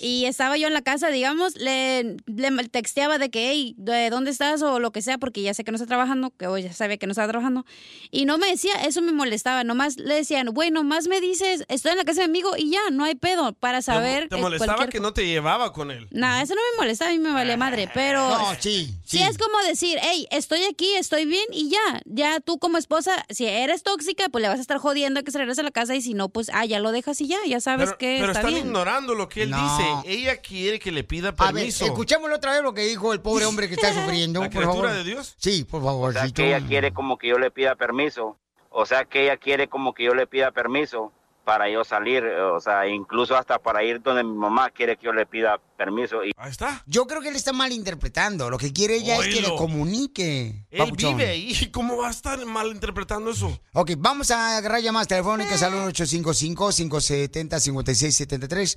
[0.00, 4.30] y estaba yo en la casa, digamos, le, le texteaba de que, hey, ¿de dónde
[4.30, 4.62] estás?
[4.62, 6.96] O lo que sea, porque ya sé que no está trabajando, que hoy ya sabía
[6.96, 7.64] que no estaba trabajando.
[8.10, 9.64] Y no me decía, eso me molestaba.
[9.64, 12.70] Nomás le decían, bueno, más me dices, estoy en la casa de mi amigo y
[12.70, 14.28] ya, no hay pedo para saber.
[14.28, 16.06] Te molestaba cualquier que no te llevaba con él.
[16.10, 18.28] No, eso no me molesta, a mí me vale madre, pero...
[18.28, 22.00] No, sí, Sí, es como decir, hey, estoy aquí, estoy bien y ya.
[22.04, 25.38] Ya tú como esposa, si eres tóxica, pues le vas a estar jodiendo que se
[25.38, 27.60] regrese a la casa y si no, pues, ah, ya lo dejas y ya, ya
[27.60, 28.66] sabes Pero, que pero está están bien.
[28.66, 29.62] ignorando lo que él No.
[29.62, 29.87] dice.
[30.04, 31.84] Ella quiere que le pida A ver, permiso.
[31.84, 34.40] escuchémoslo otra vez lo que dijo el pobre hombre que está sufriendo.
[34.42, 34.78] ¿La por favor.
[34.80, 35.34] criatura de Dios?
[35.38, 36.10] Sí, por favor.
[36.10, 38.36] O sea que ella quiere como que yo le pida permiso.
[38.70, 41.12] O sea que ella quiere como que yo le pida permiso
[41.44, 45.14] para yo salir, o sea, incluso hasta para ir donde mi mamá quiere que yo
[45.14, 46.22] le pida permiso.
[46.22, 46.32] Y...
[46.36, 46.82] Ahí está.
[46.86, 48.50] Yo creo que él está malinterpretando.
[48.50, 50.66] Lo que quiere ella es que le comunique.
[50.70, 51.16] Él papuchón.
[51.16, 51.70] vive ahí.
[51.72, 53.58] ¿Cómo va a estar malinterpretando eso?
[53.72, 58.76] Ok, vamos a agarrar llamadas telefónicas al 855-570-5673.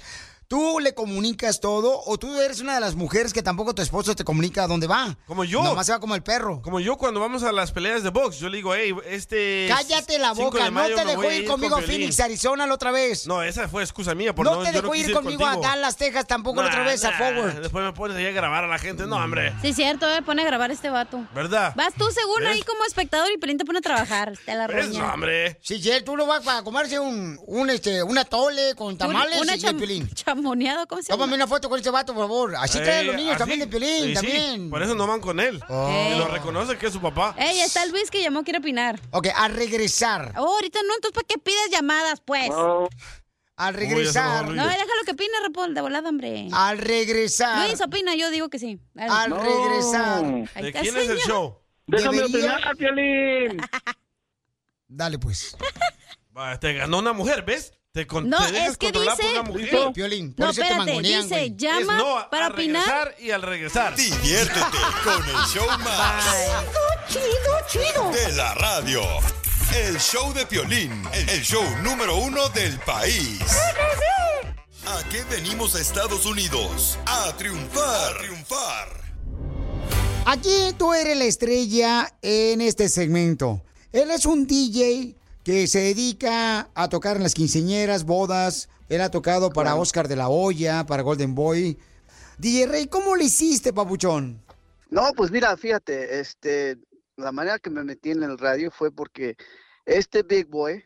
[0.51, 4.13] ¿Tú le comunicas todo o tú eres una de las mujeres que tampoco tu esposo
[4.17, 5.17] te comunica a dónde va?
[5.25, 5.63] Como yo.
[5.63, 6.61] Nomás se va como el perro.
[6.61, 9.67] Como yo cuando vamos a las peleas de box, yo le digo, hey, este...
[9.69, 11.99] Cállate la 5 boca, de no te me dejó ir con conmigo a Piolín".
[11.99, 13.27] Phoenix, Arizona la otra vez.
[13.27, 14.35] No, esa fue excusa mía.
[14.35, 15.65] Por No, no, te dejó ir conmigo contigo.
[15.65, 17.61] a Dallas, Texas, tampoco la otra Nah, vez a Forward.
[17.61, 19.07] Después me pones ahí a grabar a la gente.
[19.07, 19.53] No, hombre.
[19.61, 21.25] Sí, cierto, eh, pone a grabar este vato.
[21.33, 21.71] ¿Verdad?
[21.77, 22.49] Vas tú según ¿Ves?
[22.55, 24.33] ahí como espectador y Pelín te pone a trabajar.
[24.45, 24.99] Te la roña.
[24.99, 25.57] No, hombre.
[25.61, 29.55] Sí, sí, tú lo vas para comerse un, un, este, una tole con tamales una
[29.55, 31.17] y el cham- Chamoneado, ¿cómo se llama?
[31.23, 32.55] Tómame una foto con este vato, por favor.
[32.55, 34.69] Así traen los Ey, niños así- también de Piolín, sí, también.
[34.69, 35.61] Por eso no van con él.
[35.69, 36.09] Oh.
[36.13, 37.35] Y lo reconoce que es su papá.
[37.37, 38.99] Ey, está Luis que llamó, quiere opinar.
[39.11, 40.33] Ok, al regresar.
[40.37, 42.49] Oh, ahorita no, entonces ¿para qué pides llamadas, pues?
[43.57, 44.45] Al Uy, regresar.
[44.49, 46.47] No, déjalo que opine, Repol, de volada, hombre.
[46.51, 47.67] Al regresar.
[47.67, 48.79] Luis, opina, yo digo que sí.
[48.95, 49.11] Dale.
[49.11, 50.23] Al regresar.
[50.55, 51.59] ¿De quién es el show?
[51.85, 53.61] Déjame Debería- opinar, Piolín.
[54.87, 55.55] Dale, pues.
[56.37, 57.73] Va, Te ganó una mujer, ¿ves?
[57.93, 59.93] Te, con- No, te dejas es que controlar dice- por una mujer.
[59.93, 61.55] Piolín, por No, eso te espérate, mangonean, dice, güey.
[61.57, 62.85] llama Es no para al opinar.
[62.87, 63.95] regresar y al regresar.
[63.97, 66.25] Diviértete con el show más
[67.09, 67.23] Chido,
[67.69, 68.11] chido.
[68.11, 69.01] de la radio.
[69.75, 73.41] El show de Piolín, el show número uno del país.
[74.87, 76.97] ¿A qué venimos a Estados Unidos?
[77.05, 78.15] A triunfar.
[78.15, 79.01] A triunfar.
[80.27, 83.61] Aquí tú eres la estrella en este segmento.
[83.91, 88.69] Él es un DJ que se dedica a tocar en las quinceñeras, bodas.
[88.89, 91.77] Él ha tocado para Oscar de la Hoya, para Golden Boy.
[92.37, 94.41] DJ Rey, ¿cómo le hiciste, papuchón?
[94.89, 96.77] No, pues mira, fíjate, este,
[97.15, 99.35] la manera que me metí en el radio fue porque
[99.85, 100.83] este Big Boy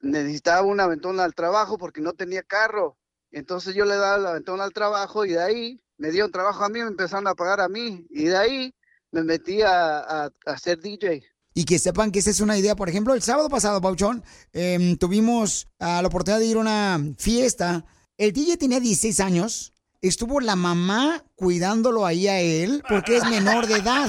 [0.00, 2.96] necesitaba un aventón al trabajo porque no tenía carro.
[3.30, 6.68] Entonces yo le daba el aventón al trabajo y de ahí me dieron trabajo a
[6.68, 8.74] mí, me empezaron a pagar a mí y de ahí
[9.10, 11.24] me metí a, a, a ser DJ.
[11.58, 12.76] Y que sepan que esa es una idea.
[12.76, 17.00] Por ejemplo, el sábado pasado, Pauchón, em, tuvimos ah, la oportunidad de ir a una
[17.18, 17.84] fiesta.
[18.16, 19.72] El DJ tenía 16 años.
[20.00, 24.08] Estuvo la mamá cuidándolo ahí a él porque es menor de edad.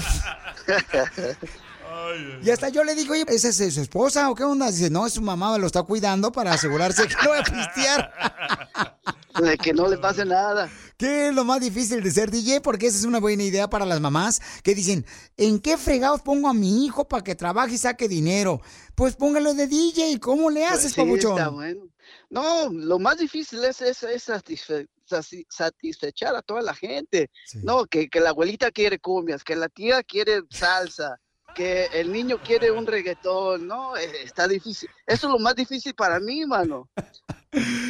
[2.44, 4.70] Y hasta yo le digo, oye, ¿esa es su esposa o qué onda?
[4.70, 8.96] Dice, no, es su mamá, lo está cuidando para asegurarse que no va a pistear.
[9.44, 10.70] De que no le pase nada.
[11.00, 12.60] ¿Qué es lo más difícil de ser DJ?
[12.60, 15.06] Porque esa es una buena idea para las mamás que dicen,
[15.38, 18.60] ¿en qué fregados pongo a mi hijo para que trabaje y saque dinero?
[18.96, 21.38] Pues póngalo de DJ, ¿cómo le haces, Pues sí, papuchón?
[21.38, 21.86] está bueno.
[22.30, 27.30] No, lo más difícil es, es, es satisfe- sati- satisfechar a toda la gente.
[27.64, 31.16] No, que, que la abuelita quiere cumbias, que la tía quiere salsa,
[31.60, 33.68] que el niño quiere un reggaetón.
[33.68, 34.90] No, eh, está difícil.
[35.06, 36.90] Eso es lo más difícil para mí, mano.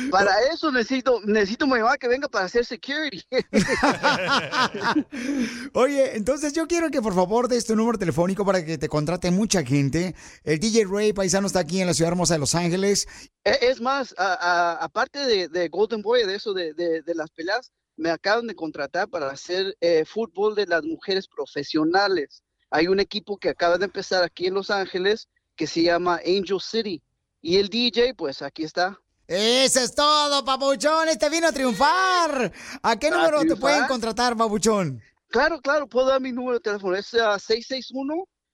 [0.10, 3.22] Para eso necesito, necesito mi mamá que venga para hacer security.
[5.74, 9.30] Oye, entonces yo quiero que por favor des tu número telefónico para que te contrate
[9.30, 10.16] mucha gente.
[10.44, 13.08] El DJ Ray Paisano está aquí en la ciudad hermosa de Los Ángeles.
[13.44, 17.72] E- Es más, aparte de, de Golden Boy, de eso, de, de- de las peleas,
[17.98, 22.42] me acaban de contratar para hacer eh, fútbol de las mujeres profesionales.
[22.72, 26.62] Hay un equipo que acaba de empezar aquí en Los Ángeles que se llama Angel
[26.62, 27.02] City.
[27.42, 29.00] Y el DJ, pues aquí está.
[29.28, 31.10] Eso es todo, papuchón.
[31.10, 32.52] Este vino a triunfar.
[32.82, 35.02] ¿A qué ¿A número te pueden contratar, papuchón?
[35.30, 36.96] Claro, claro, puedo dar mi número de teléfono.
[36.96, 37.38] Es ah,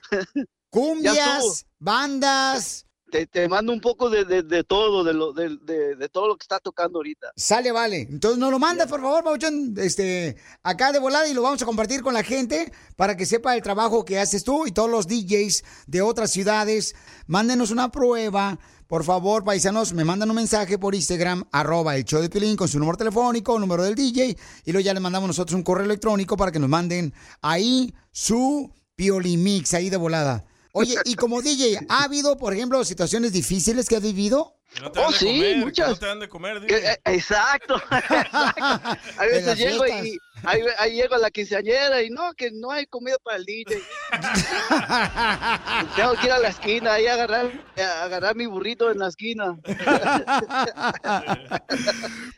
[0.69, 2.86] Cumbias, bandas.
[3.09, 6.27] Te, te mando un poco de, de- de todo, de, lo, de, de- de todo
[6.27, 7.27] lo que está tocando ahorita.
[7.37, 8.07] Sale, vale.
[8.09, 11.65] Entonces nos lo mandas, por favor, Pauchón, este, acá de volada y lo vamos a
[11.65, 15.07] compartir con la gente para que sepa el trabajo que haces tú y todos los
[15.07, 16.95] DJs de otras ciudades.
[17.27, 18.59] Mándenos una prueba.
[18.87, 22.69] Por favor, paisanos, me mandan un mensaje por Instagram, arroba el show de Pilín con
[22.69, 26.37] su número telefónico, número del DJ, y luego ya le mandamos nosotros un correo electrónico
[26.37, 30.45] para que nos manden ahí su Piolimix, ahí de volada.
[30.77, 34.53] Oye, y como DJ, ¿ha habido, por ejemplo, situaciones difíciles que has vivido?
[34.73, 35.89] Que no te dan Oh, de sí, comer, que muchas.
[35.89, 36.91] no te dan de comer, Que- dile.
[36.91, 37.75] eh, Exacto.
[37.77, 38.37] exacto.
[39.17, 42.85] A veces llego y ahí, ahí llego a la quinceañera y no, que no hay
[42.85, 43.81] comida para el DJ.
[45.95, 49.07] Tengo que ir a la esquina ahí a agarrar, a agarrar mi burrito en la
[49.07, 49.57] esquina.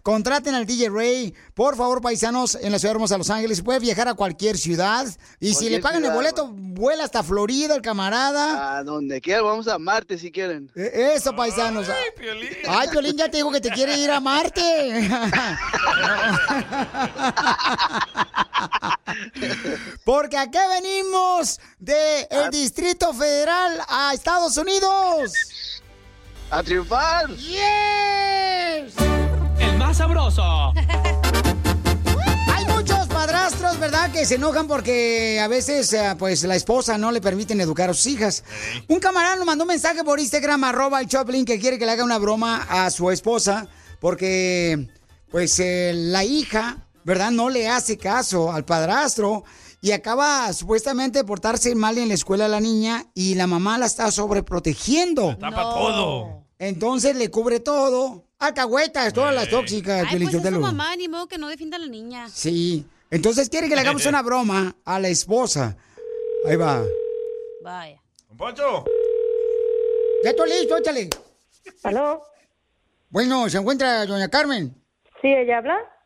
[0.04, 3.62] Contraten al DJ Ray, por favor, paisanos, en la ciudad hermosa de Los Ángeles.
[3.62, 5.06] Puede viajar a cualquier ciudad.
[5.40, 8.78] Y si le pagan el boleto, vuela hasta Florida, el camarada.
[8.78, 10.72] A donde quiera, vamos a Marte si quieren.
[10.76, 11.88] Eh, Eso, paisanos.
[12.68, 14.62] Ay, Piolín, ya te dijo que te quiere ir a Marte.
[20.06, 25.34] Porque aquí venimos del el Distrito Federal a Estados Unidos.
[26.52, 27.28] ¡A triunfar!
[27.36, 28.94] ¡Yes!
[29.60, 30.74] El más sabroso.
[32.56, 34.12] Hay muchos padrastros, ¿verdad?
[34.12, 37.94] Que se enojan porque a veces, eh, pues, la esposa no le permiten educar a
[37.94, 38.44] sus hijas.
[38.88, 41.92] Un camarada nos mandó un mensaje por Instagram, arroba el Choplin, que quiere que le
[41.92, 43.68] haga una broma a su esposa
[44.00, 44.88] porque,
[45.30, 46.78] pues, eh, la hija,
[47.10, 47.32] ¿verdad?
[47.32, 49.44] No le hace caso al padrastro
[49.82, 53.80] y acaba supuestamente de portarse mal en la escuela a la niña y la mamá
[53.80, 55.36] la está sobreprotegiendo.
[55.38, 56.46] Tapa todo.
[56.60, 58.26] Entonces le cubre todo.
[58.38, 60.06] Alcahuetas, todas las tóxicas.
[60.08, 62.30] Ay, pues es su mamá, ni modo que no defienda a la niña.
[62.30, 62.86] Sí.
[63.10, 65.76] Entonces quiere que le hagamos una broma a la esposa.
[66.46, 66.84] Ahí va.
[67.64, 68.00] Vaya.
[68.38, 68.86] Poncho.
[70.24, 71.10] Ya estoy listo, échale.
[71.86, 72.22] ¿Aló?
[73.10, 74.80] Bueno, ¿se encuentra doña Carmen?
[75.24, 75.99] Sí, ella habla.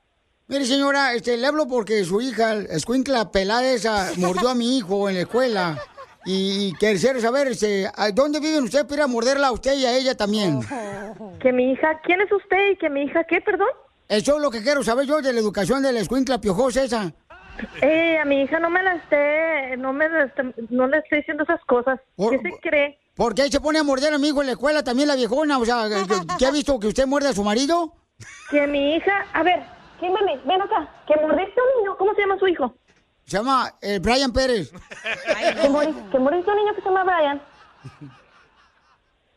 [0.53, 5.09] Mire, señora, este, le hablo porque su hija, Escuincla pelada esa, mordió a mi hijo
[5.09, 5.79] en la escuela.
[6.25, 9.73] Y, y quisiera saber, este, ¿a ¿dónde viven ustedes para ir a morderla a usted
[9.73, 10.59] y a ella también?
[11.41, 13.67] Que mi hija, ¿quién es usted y que mi hija qué, perdón?
[14.07, 17.11] Eso es lo que quiero saber yo de la educación de la escuincla piojosa esa.
[17.81, 21.17] Eh, a mi hija no me la esté, no me la esté- no le estoy
[21.19, 21.99] diciendo esas cosas.
[22.15, 22.99] ¿Qué se cree?
[23.15, 25.57] ¿Por qué se pone a morder a mi hijo en la escuela también la viejona?
[25.57, 27.95] O sea, ¿qué- ¿qué ha visto que usted muerde a su marido?
[28.51, 29.63] Que mi hija, a ver,
[30.03, 32.75] Kimberly, ven acá, que mordiste a un niño, ¿cómo se llama su hijo?
[33.23, 34.69] Se llama eh, Brian Pérez.
[35.61, 37.41] Que, mori- que mordiste a un niño que se llama Brian.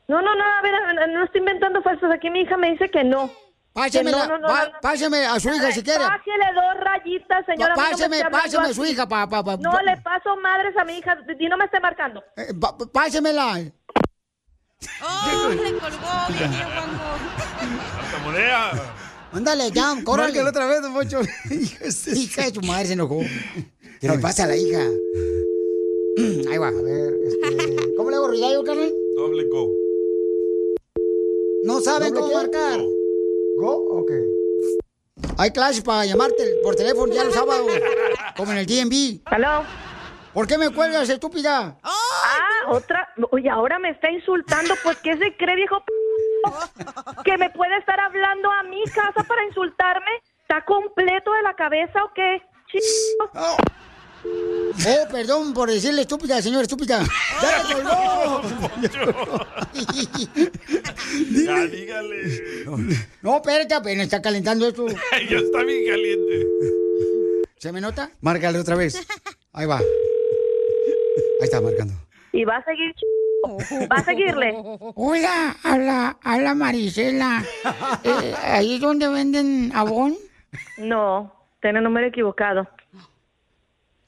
[0.08, 2.72] No, no, no, a ver, a ver, no estoy inventando falsos, aquí mi hija me
[2.72, 3.30] dice que no.
[3.72, 4.80] Páseme, no, la- no, no, pa- no, no.
[4.80, 6.04] páseme a su hija si quiere.
[6.04, 7.74] Pásele dos rayitas, señora.
[7.76, 11.16] Páseme, páseme a su hija, pa, pa, pa- No le paso madres a mi hija
[11.38, 12.24] y no me esté marcando.
[12.36, 12.52] Eh,
[12.92, 13.60] pásemela.
[15.02, 16.26] ¡Oh, le colgó!
[18.00, 18.70] Tartamudea.
[19.32, 20.42] Ándale, ya, córrele.
[20.42, 21.20] Márcale otra vez, don Poncho.
[22.14, 23.20] hija de su madre se enojó.
[24.00, 24.80] ¿Qué le pasa a la hija?
[26.50, 27.14] Ahí va, a ver.
[27.24, 28.92] Este, ¿Cómo le hago yo, Carmen?
[29.16, 29.70] Doble go.
[31.64, 32.34] No saben ¿Doble cómo qué?
[32.34, 32.80] marcar.
[33.58, 34.00] ¿Go?
[34.00, 34.10] Ok.
[35.38, 37.66] Hay clases para llamarte por teléfono ya los sábados,
[38.36, 39.20] como en el DMV.
[39.26, 39.64] ¿Aló?
[40.32, 41.78] ¿Por qué me cuelgas, estúpida?
[41.82, 43.08] Ah, otra.
[43.30, 44.74] Oye, ahora me está insultando.
[44.82, 45.76] Pues, ¿qué se cree, viejo?
[45.84, 45.92] p-
[47.24, 50.10] ¿Que me puede estar hablando a mi casa para insultarme?
[50.42, 52.42] ¿Está completo de la cabeza o qué?
[52.70, 53.30] Chico.
[53.34, 53.56] Oh,
[55.10, 57.02] perdón por decirle estúpida, señora estúpida.
[57.42, 58.42] ¡Ya te colgó!
[61.30, 62.64] Ya, dígale.
[63.22, 64.86] No, espérate, apenas está calentando esto.
[64.86, 66.46] ya está bien caliente.
[67.58, 68.10] ¿Se me nota?
[68.20, 69.06] Márcale otra vez.
[69.52, 69.78] Ahí va.
[69.78, 69.84] Ahí
[71.40, 71.94] está marcando.
[72.36, 72.94] ¿Y va a seguir?
[73.90, 74.54] ¿Va a seguirle?
[74.94, 77.42] Hola, habla, habla Marisela.
[78.04, 80.16] Eh, ¿Ahí es donde venden abón?
[80.78, 82.68] No, tiene el número equivocado.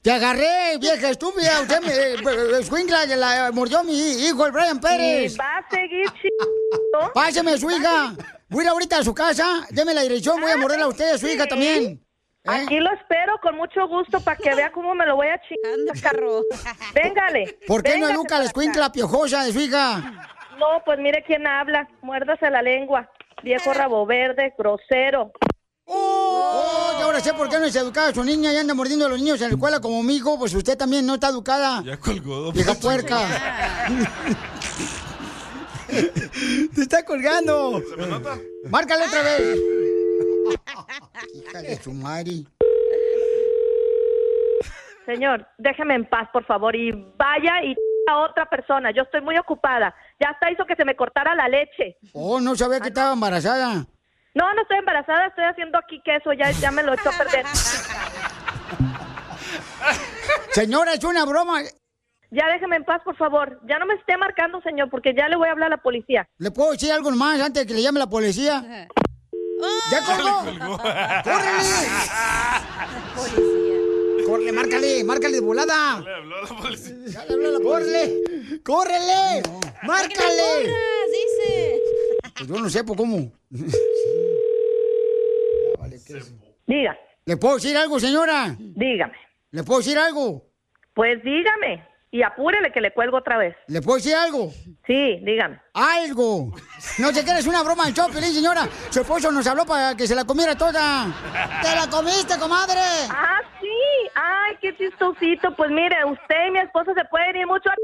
[0.01, 1.59] Te agarré, vieja estúpida.
[1.61, 1.91] Usted me.
[1.91, 5.33] eh, Escuincla, que la mordió mi hijo, el Brian Pérez.
[5.33, 8.13] ¿Y va a seguir, ch- Páseme su hija.
[8.49, 9.67] Voy a ir ahorita a su casa.
[9.71, 10.39] Deme la dirección.
[10.39, 12.01] Voy a morderla a usted, a su hija también.
[12.49, 16.01] Aquí lo espero con mucho gusto para que vea cómo me lo voy a chingar,
[16.01, 16.41] carro.
[16.93, 17.59] Véngale.
[17.67, 19.99] ¿Por qué no educa la escuincla piojosa de su hija?
[20.57, 21.87] No, pues mire quién habla.
[22.01, 23.09] Muérdase la lengua.
[23.43, 25.31] Viejo rabo verde, grosero.
[25.85, 29.09] Oh, y ahora sé por qué no es educada su niña y anda mordiendo a
[29.09, 30.37] los niños en la escuela como mi hijo.
[30.37, 31.81] Pues usted también no está educada.
[31.83, 32.51] Ya colgó.
[32.51, 33.19] Vieja puerca.
[35.87, 37.81] Te está colgando.
[37.89, 38.37] ¿Se me nota?
[38.69, 39.57] Márcale otra vez.
[41.33, 42.31] Hija de su madre.
[45.05, 47.75] Señor, déjeme en paz, por favor, y vaya y
[48.07, 48.91] a otra persona.
[48.91, 49.93] Yo estoy muy ocupada.
[50.19, 51.97] Ya hasta hizo que se me cortara la leche.
[52.13, 53.85] Oh, no sabía que estaba embarazada.
[54.35, 57.45] No, no estoy embarazada, estoy haciendo aquí queso, ya, ya me lo echó a perder.
[60.51, 61.61] Señora, es una broma.
[62.31, 63.59] Ya déjeme en paz, por favor.
[63.67, 66.27] Ya no me esté marcando, señor, porque ya le voy a hablar a la policía.
[66.37, 68.87] ¿Le puedo decir algo más antes de que le llame la policía?
[69.91, 70.77] ¡Ya colgó!
[71.23, 71.63] ¡Córrele!
[74.25, 75.03] ¡Córrele, márcale!
[75.03, 75.99] ¡Márcale de volada!
[76.01, 77.25] Le habló a la policía.
[77.61, 78.23] ¡Córrele!
[78.63, 79.43] ¡Córrele!
[79.83, 80.69] ¡Márcale!
[81.11, 81.79] dice!
[82.37, 83.31] Pues yo no sé por cómo.
[86.67, 86.97] Diga.
[87.25, 88.55] ¿Le puedo decir algo, señora?
[88.59, 89.17] Dígame.
[89.51, 90.45] ¿Le puedo decir algo?
[90.93, 91.88] Pues dígame.
[92.11, 93.55] Y apúrele que le cuelgo otra vez.
[93.67, 94.51] ¿Le puedo decir algo?
[94.87, 95.61] Sí, dígame.
[95.73, 96.51] Algo.
[96.97, 98.67] No sé qué es una broma del show, Piolín, señora.
[98.89, 101.05] Su esposo nos habló para que se la comiera toda.
[101.61, 102.81] ¡Te la comiste, comadre!
[103.11, 103.67] Ah, sí.
[104.15, 105.55] Ay, qué chistosito.
[105.55, 107.75] Pues mire, usted y mi esposo se pueden ir mucho a...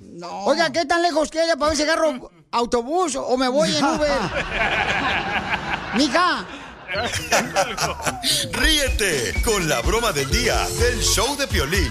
[0.00, 0.44] No.
[0.44, 4.10] Oiga, ¿qué tan lejos queda para ver si agarro autobús o me voy en Uber?
[5.94, 6.44] Mija.
[8.52, 11.90] Ríete con la broma del día del show de Piolín.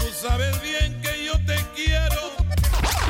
[0.00, 2.32] Tú sabes bien que yo te quiero.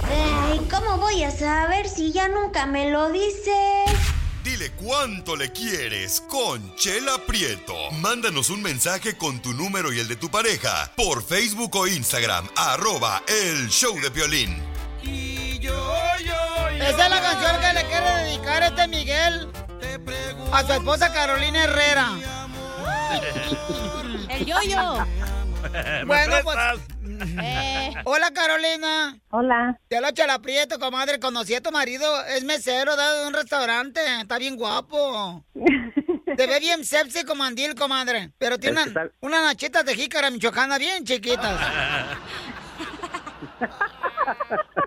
[0.05, 3.91] Ay, ¿cómo voy a saber si ya nunca me lo dices?
[4.43, 7.75] Dile cuánto le quieres con Chela Prieto.
[7.93, 12.49] Mándanos un mensaje con tu número y el de tu pareja por Facebook o Instagram,
[12.57, 14.63] arroba el show de violín.
[16.81, 19.51] Esa es la canción que le quiere dedicar este Miguel
[20.53, 22.13] a su esposa Carolina Herrera.
[24.37, 25.07] El yoyo.
[26.07, 26.57] Bueno, pues.
[28.05, 29.19] Hola, Carolina.
[29.31, 29.81] Hola.
[29.89, 31.19] Te lo Chela Prieto, comadre.
[31.19, 32.07] Conocí a tu marido.
[32.27, 34.01] Es mesero de un restaurante.
[34.21, 35.45] Está bien guapo.
[36.37, 38.31] Te ve bien sepsi comandil, comadre.
[38.39, 41.61] Pero tiene Es que una, unas nachitas de jícara michoacana bien chiquitas.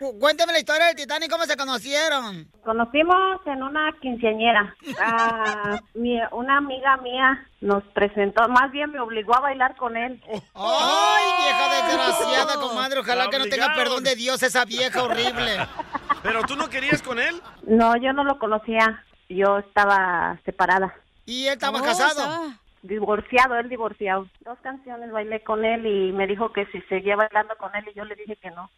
[0.00, 2.50] Cu- Cuéntame la historia del Titanic, ¿cómo se conocieron?
[2.64, 4.74] Conocimos en una quinceañera.
[5.02, 10.22] Ah, mi- una amiga mía nos presentó, más bien me obligó a bailar con él.
[10.54, 13.00] ¡Ay, vieja desgraciada, comadre!
[13.00, 15.58] Ojalá que no tenga perdón de Dios esa vieja horrible.
[16.22, 17.40] ¿Pero tú no querías con él?
[17.66, 19.04] No, yo no lo conocía.
[19.28, 20.94] Yo estaba separada.
[21.26, 22.52] ¿Y él estaba Oh, casado?
[22.82, 24.26] Divorciado, él divorciado.
[24.40, 27.94] Dos canciones bailé con él y me dijo que si seguía bailando con él y
[27.94, 28.70] yo le dije que no.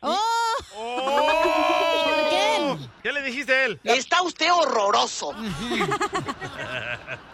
[3.02, 3.80] ¿Qué le dijiste a él?
[3.84, 5.32] Está usted horroroso.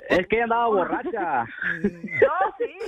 [0.09, 1.45] Es que ella andaba borracha.
[1.83, 2.79] Yo sí.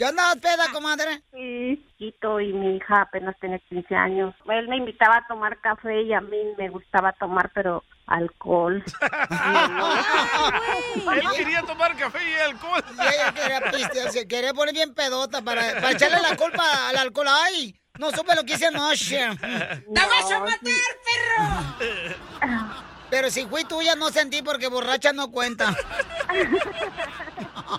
[0.00, 1.22] ¿Ya andabas peda, comadre?
[1.32, 4.34] Sí, Quito y mi hija apenas tenía 15 años.
[4.48, 8.82] Él me invitaba a tomar café y a mí me gustaba tomar, pero alcohol.
[11.14, 12.82] Él quería tomar café y alcohol.
[12.90, 16.96] Y ella quería pistear, se quería poner bien pedota para, para echarle la culpa al
[16.96, 17.28] alcohol.
[17.30, 17.78] ¡Ay!
[17.98, 19.20] No supe lo que hice anoche.
[19.38, 22.84] ¡Te vas a matar, perro!
[23.14, 25.66] Pero si fui tuya, no sentí porque borracha no cuenta.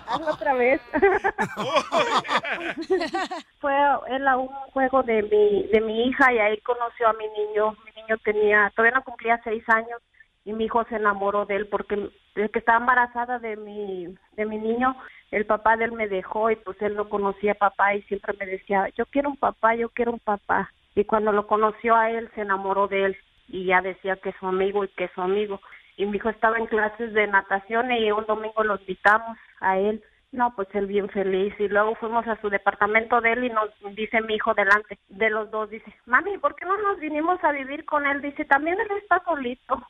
[0.08, 0.80] Hazlo otra vez.
[3.60, 3.74] Fue
[4.08, 7.76] él a un juego de mi, de mi hija y ahí conoció a mi niño.
[7.84, 10.00] Mi niño tenía, todavía no cumplía seis años
[10.46, 14.06] y mi hijo se enamoró de él porque desde que estaba embarazada de mi,
[14.38, 14.96] de mi niño,
[15.32, 18.32] el papá de él me dejó y pues él no conocía a papá y siempre
[18.40, 20.72] me decía, yo quiero un papá, yo quiero un papá.
[20.94, 23.18] Y cuando lo conoció a él, se enamoró de él
[23.48, 25.60] y ya decía que es su amigo y que es su amigo.
[25.96, 30.02] Y mi hijo estaba en clases de natación y un domingo lo invitamos a él.
[30.32, 31.54] No, pues él bien feliz.
[31.58, 35.30] Y luego fuimos a su departamento de él y nos dice mi hijo delante de
[35.30, 38.20] los dos, dice, mami, ¿por qué no nos vinimos a vivir con él?
[38.20, 39.80] Dice, también él está solito.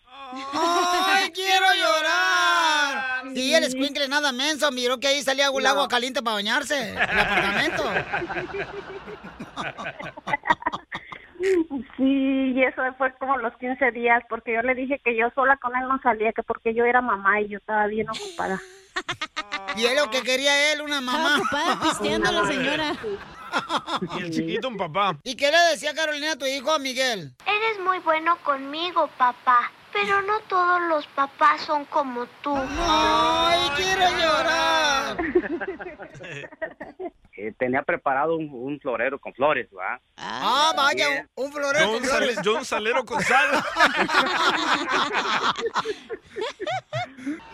[0.53, 3.23] ¡Ay, quiero llorar!
[3.35, 5.71] Sí, el escuincle nada menso, miró que ahí salía un No.
[5.71, 7.83] agua caliente para bañarse, el apartamento.
[11.97, 15.57] Sí, y eso fue como los 15 días, porque yo le dije que yo sola
[15.57, 18.61] con él no salía, que porque yo era mamá y yo estaba bien ocupada.
[19.77, 21.37] Y es lo que quería él, una mamá.
[21.37, 22.93] ocupada pisteando la señora.
[24.17, 25.17] Y el chiquito un papá.
[25.23, 27.33] ¿Y qué le decía Carolina a tu hijo, a Miguel?
[27.45, 29.71] Eres muy bueno conmigo, papá.
[29.93, 32.55] Pero no todos los papás son como tú.
[32.57, 35.17] ¡Ay, quiero llorar!
[37.37, 40.01] eh, tenía preparado un, un florero con flores, ¿va?
[40.17, 42.39] Ah, vaya, un, un florero con flores.
[42.43, 43.63] yo un salero con sal.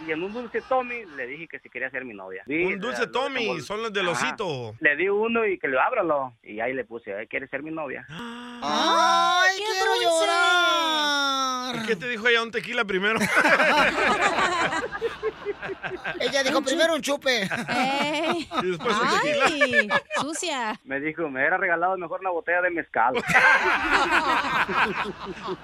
[0.06, 2.42] Y en un dulce Tommy le dije que si quería ser mi novia.
[2.46, 4.26] Sí, Un dulce Tommy, como- son los del Ajá.
[4.26, 4.74] osito.
[4.80, 6.34] Le di uno y que lo ábralo.
[6.42, 8.04] Y ahí le puse, "Eh, ¿quieres ser mi novia?
[8.10, 11.51] ¡Ay, quiero llorar!
[11.72, 13.18] ¿Por qué te dijo ella un tequila primero?
[16.20, 17.48] Ella dijo primero un chupe.
[18.62, 19.44] Y después un tequila.
[19.46, 19.88] Ay,
[20.20, 20.78] sucia.
[20.84, 23.14] Me dijo, me hubiera regalado mejor una botella de mezcal.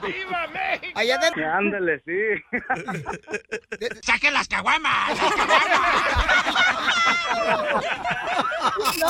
[0.02, 0.98] ¡Viva México!
[0.98, 1.44] Allá de...
[1.44, 2.18] Ándale, sí.
[4.02, 5.18] ¡Saquen las caguamas!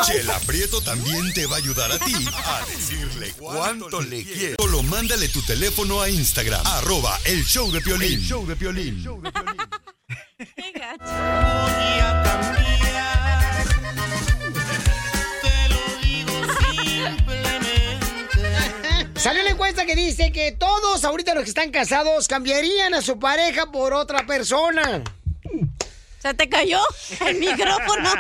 [0.07, 4.57] Chela Prieto también te va a ayudar a ti a decirle cuánto le quiere.
[4.59, 8.14] Solo mándale tu teléfono a Instagram, arroba el show de Piolín.
[8.14, 9.05] El show de Piolín.
[19.16, 23.18] Salió la encuesta que dice que todos ahorita los que están casados cambiarían a su
[23.18, 25.03] pareja por otra persona.
[26.19, 26.81] Se te cayó
[27.27, 28.11] el micrófono.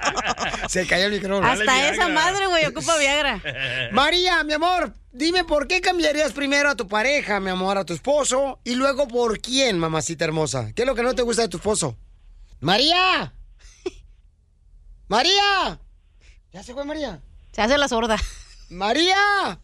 [0.68, 1.46] Se cayó el micrófono.
[1.46, 3.40] Hasta esa madre, güey, ocupa Viagra.
[3.92, 7.94] María, mi amor, dime por qué cambiarías primero a tu pareja, mi amor, a tu
[7.94, 10.72] esposo, y luego por quién, mamacita hermosa.
[10.74, 11.96] ¿Qué es lo que no te gusta de tu esposo?
[12.60, 13.32] María.
[15.08, 15.80] María.
[16.52, 17.20] ¿Ya se fue María?
[17.52, 18.16] Se hace la sorda.
[18.68, 19.60] María.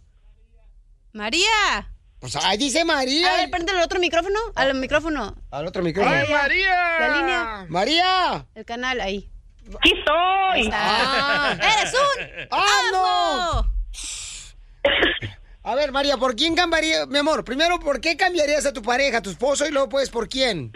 [1.12, 1.93] María.
[2.25, 3.35] Pues ahí dice María.
[3.35, 4.39] A ver, prende el otro micrófono.
[4.55, 5.37] Al micrófono.
[5.51, 6.16] Al otro micrófono.
[6.16, 7.66] La línea.
[7.68, 8.47] María.
[8.55, 9.29] El canal, ahí.
[9.79, 10.70] ¡Aquí estoy!
[10.72, 11.55] Ah.
[11.55, 13.62] ¡Eres un ¡Ah,
[15.64, 17.45] A ver, María, ¿por quién cambiaría, mi amor?
[17.45, 20.72] Primero, ¿por qué cambiarías a tu pareja, a tu esposo, y luego, pues, ¿por quién?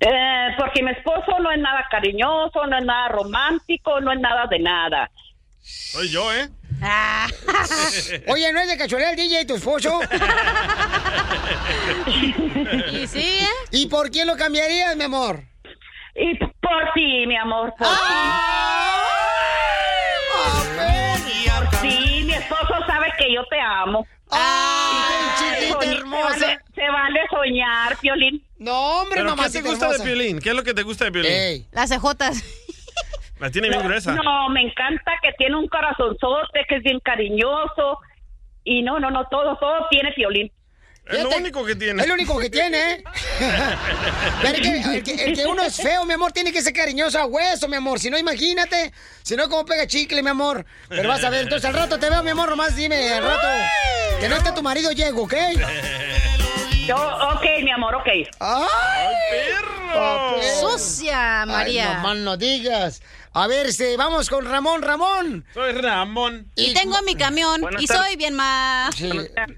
[0.00, 4.48] Eh, porque mi esposo no es nada cariñoso, no es nada romántico, no es nada
[4.48, 5.08] de nada.
[5.60, 6.48] Soy yo, ¿eh?
[8.28, 10.00] Oye, ¿no es de cachorrea el DJ tu esposo?
[12.92, 13.46] ¿Y sí, eh?
[13.70, 15.44] ¿Y por quién lo cambiarías, mi amor?
[16.14, 17.92] Y por ti, mi amor, por ti.
[21.48, 24.06] Por ti, mi esposo sabe que yo te amo.
[24.30, 26.34] ¡Ay, chiquita soñ- hermosa!
[26.34, 28.44] Se vale, se vale soñar, Piolín.
[28.58, 30.38] No, hombre, ¿Pero qué te gusta de Piolín?
[30.40, 31.66] ¿Qué es lo que te gusta de Piolín?
[31.72, 32.42] Las cejotas.
[33.40, 34.12] La tiene bien gruesa.
[34.12, 37.98] No, me encanta que tiene un corazonzote, que es bien cariñoso.
[38.64, 40.52] Y no, no, no, todo, todo tiene Piolín.
[41.06, 42.02] Es lo único que tiene.
[42.02, 43.04] Es lo único que tiene, ¿eh?
[44.42, 46.72] Pero el, que, el que- el que uno es feo, mi amor, tiene que ser
[46.72, 47.98] cariñoso a hueso, mi amor.
[47.98, 48.92] Si no, imagínate.
[49.22, 50.64] Si no, como pega chicle, mi amor.
[50.88, 53.46] Pero vas a ver, entonces al rato te veo, mi amor, nomás dime, al rato.
[54.20, 55.34] Que no esté tu marido, llego, ¿ok?
[56.86, 58.08] Yo, ok, mi amor, ok.
[58.40, 60.40] ¡Ay, perro!
[60.60, 61.96] Sucia, María.
[61.96, 63.02] Ay, no no digas.
[63.32, 65.44] A ver, este, vamos con Ramón, Ramón.
[65.54, 66.50] Soy Ramón.
[66.56, 68.06] Y tengo mi camión y tardes.
[68.08, 68.94] soy bien más.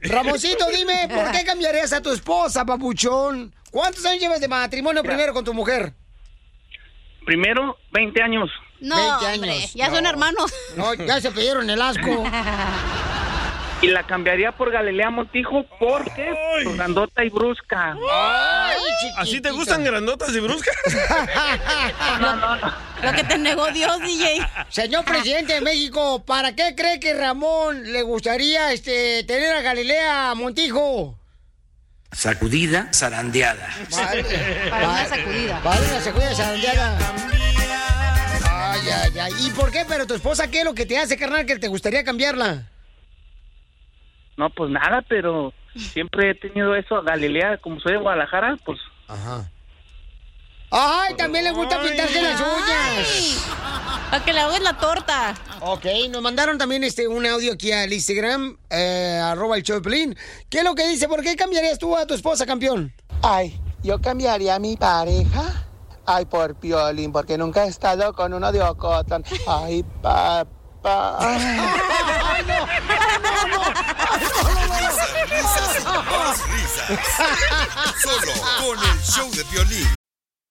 [0.03, 3.55] Ramoncito, dime, ¿por qué cambiarías a tu esposa, papuchón?
[3.70, 5.95] ¿Cuántos años llevas de matrimonio primero con tu mujer?
[7.25, 8.51] Primero, 20 años.
[8.81, 9.75] No, 20 hombre, años.
[9.75, 10.11] ya son No.
[10.11, 10.53] hermanos.
[10.77, 12.25] No, ya se pidieron el asco.
[13.83, 16.33] Y la cambiaría por Galilea Montijo porque
[16.64, 17.97] por grandota y brusca.
[18.11, 18.76] Ay,
[19.16, 20.76] ¿Así te gustan grandotas y bruscas?
[23.03, 24.39] Lo que te negó Dios, DJ.
[24.68, 30.33] Señor presidente de México, ¿para qué cree que Ramón le gustaría este, tener a Galilea
[30.37, 31.18] Montijo?
[32.12, 33.68] Sacudida, zarandeada.
[34.70, 35.61] Para una sacudida.
[35.61, 36.99] Para una sacudida zarandeada.
[38.45, 39.33] Ay, ay, ay.
[39.41, 39.85] ¿Y por qué?
[39.89, 42.68] Pero tu esposa, ¿qué es lo que te hace, carnal, que te gustaría cambiarla?
[44.43, 48.76] No, pues nada, pero siempre he tenido eso a Galilea, como soy de Guadalajara, pues...
[49.07, 49.49] Ajá.
[50.68, 53.47] Ay, también le gusta pintarse las uñas.
[54.11, 55.34] Para que le hagas la torta.
[55.61, 60.16] Ok, nos mandaron también este un audio aquí al Instagram, eh, arroba el Pelín.
[60.51, 61.07] ¿Qué es lo que dice?
[61.07, 62.93] ¿Por qué cambiarías tú a tu esposa, campeón?
[63.22, 65.68] Ay, yo cambiaría a mi pareja.
[66.05, 69.22] Ay, por Piolín, porque nunca he estado con uno de Ocotlán.
[69.47, 70.61] Ay, papá.
[70.85, 72.66] Ay, no,
[73.22, 73.62] no, no.
[74.78, 76.99] Risas, risas y más risas.
[78.03, 80.01] Solo con el show de Piolín.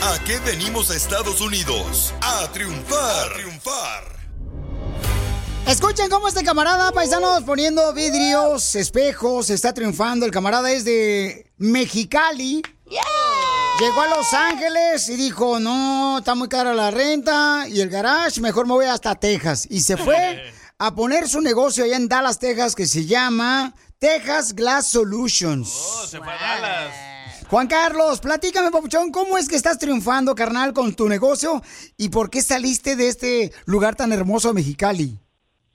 [0.00, 2.14] ¿A qué venimos a Estados Unidos?
[2.20, 3.32] A triunfar.
[3.32, 4.18] A triunfar.
[5.66, 10.24] Escuchen cómo este camarada, paisanos, poniendo vidrios, espejos, está triunfando.
[10.24, 12.62] El camarada es de Mexicali.
[13.80, 18.40] Llegó a Los Ángeles y dijo, no, está muy cara la renta y el garage,
[18.40, 19.66] mejor me voy hasta Texas.
[19.68, 20.42] Y se fue
[20.78, 25.68] a poner su negocio allá en Dallas, Texas, que se llama Texas Glass Solutions.
[25.68, 27.17] Oh, se fue a Dallas.
[27.48, 31.62] Juan Carlos, platícame, papuchón, ¿cómo es que estás triunfando, carnal, con tu negocio?
[31.96, 35.18] ¿Y por qué saliste de este lugar tan hermoso de Mexicali?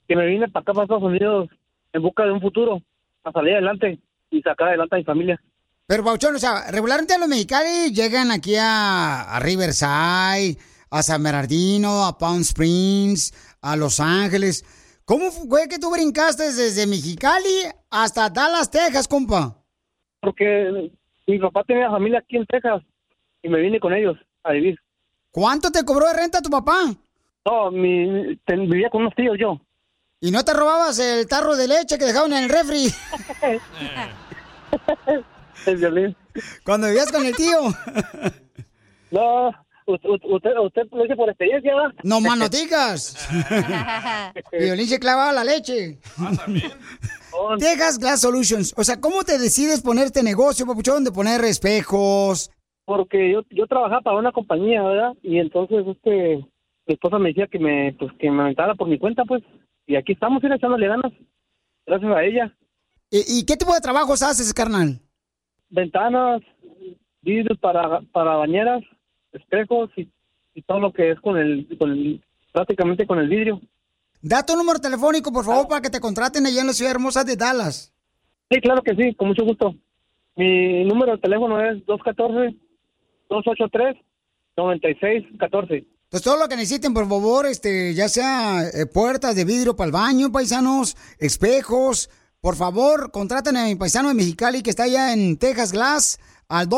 [0.06, 1.48] Que me vine para acá, para Estados Unidos,
[1.92, 2.80] en busca de un futuro,
[3.24, 3.98] a salir adelante
[4.30, 5.40] y sacar adelante a mi familia.
[5.88, 10.56] Pero, Papuchón, o sea, regularmente los mexicanos llegan aquí a, a Riverside,
[10.90, 14.64] a San Bernardino, a Palm Springs, a Los Ángeles.
[15.04, 19.56] ¿Cómo fue que tú brincaste desde Mexicali hasta Dallas, Texas, compa?
[20.20, 20.92] Porque
[21.26, 22.82] mi papá tenía familia aquí en Texas
[23.42, 24.78] y me vine con ellos a vivir.
[25.30, 26.94] ¿Cuánto te cobró de renta tu papá?
[27.44, 29.60] No, mi, vivía con unos tíos yo.
[30.20, 32.86] ¿Y no te robabas el tarro de leche que dejaban en el refri?
[35.66, 36.16] El violín.
[36.64, 37.60] Cuando vivías con el tío.
[39.10, 39.52] No,
[39.86, 41.94] usted, usted, usted lo dice por experiencia, ¿verdad?
[42.02, 43.28] No más noticas.
[44.52, 45.98] Violín se clavaba la leche.
[47.58, 48.74] Texas Glass Solutions.
[48.76, 52.50] O sea, ¿cómo te decides poner este negocio, papuchón, de poner espejos?
[52.84, 55.14] Porque yo, yo trabajaba para una compañía, ¿verdad?
[55.22, 56.36] Y entonces, este,
[56.86, 59.42] mi esposa me decía que me, pues, que me aventara por mi cuenta, pues.
[59.86, 61.12] Y aquí estamos, ir echándole ganas.
[61.86, 62.56] Gracias a ella.
[63.10, 65.00] ¿Y, y qué tipo de trabajos haces, carnal?
[65.70, 66.42] Ventanas,
[67.22, 68.82] vidrios para, para bañeras,
[69.34, 70.08] espejos y,
[70.54, 73.60] y todo lo que es con el, con el, prácticamente con el vidrio.
[74.22, 77.24] Da tu número telefónico, por favor, para que te contraten allá en la ciudad hermosa
[77.24, 77.92] de Dallas.
[78.50, 79.74] Sí, claro que sí, con mucho gusto.
[80.36, 81.84] Mi número de teléfono es
[83.28, 85.86] 214-283-9614.
[86.08, 89.86] Pues todo lo que necesiten, por favor, este, ya sea eh, puertas de vidrio para
[89.86, 92.08] el baño, paisanos, espejos.
[92.40, 96.18] Por favor, contraten a mi paisano de Mexicali que está allá en Texas Glass
[96.48, 96.68] al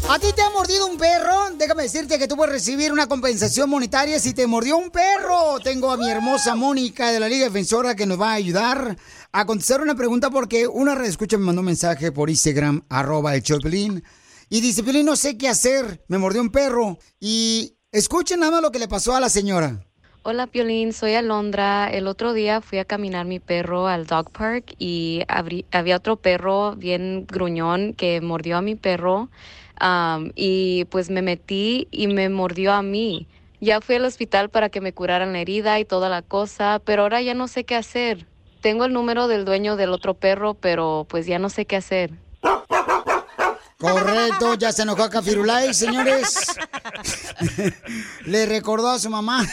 [0.08, 1.50] ¿A ti te ha mordido un perro?
[1.56, 5.60] Déjame decirte que tú puedes recibir una compensación monetaria si te mordió un perro.
[5.62, 8.96] Tengo a mi hermosa Mónica de la Liga Defensora que nos va a ayudar
[9.30, 13.36] a contestar una pregunta porque una red escucha me mandó un mensaje por Instagram, arroba
[13.36, 14.02] el Choplin,
[14.48, 16.98] y dice, Pelín, no sé qué hacer, me mordió un perro.
[17.20, 19.86] Y escuchen nada más lo que le pasó a la señora.
[20.22, 21.88] Hola Piolín, soy Alondra.
[21.90, 25.22] El otro día fui a caminar mi perro al dog park y
[25.72, 29.30] había otro perro bien gruñón que mordió a mi perro
[29.76, 33.28] am, y pues me metí y me mordió a mí.
[33.60, 37.02] Ya fui al hospital para que me curaran la herida y toda la cosa, pero
[37.02, 38.26] ahora ya no sé qué hacer.
[38.60, 42.10] tengo el número del dueño del otro perro, pero pues ya no sé qué hacer.
[43.80, 46.36] Correcto, ya se enojó acá Firulais, señores.
[48.26, 49.46] Le recordó a su mamá.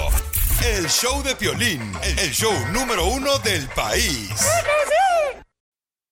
[0.63, 4.29] El show de Piolín, el show número uno del país.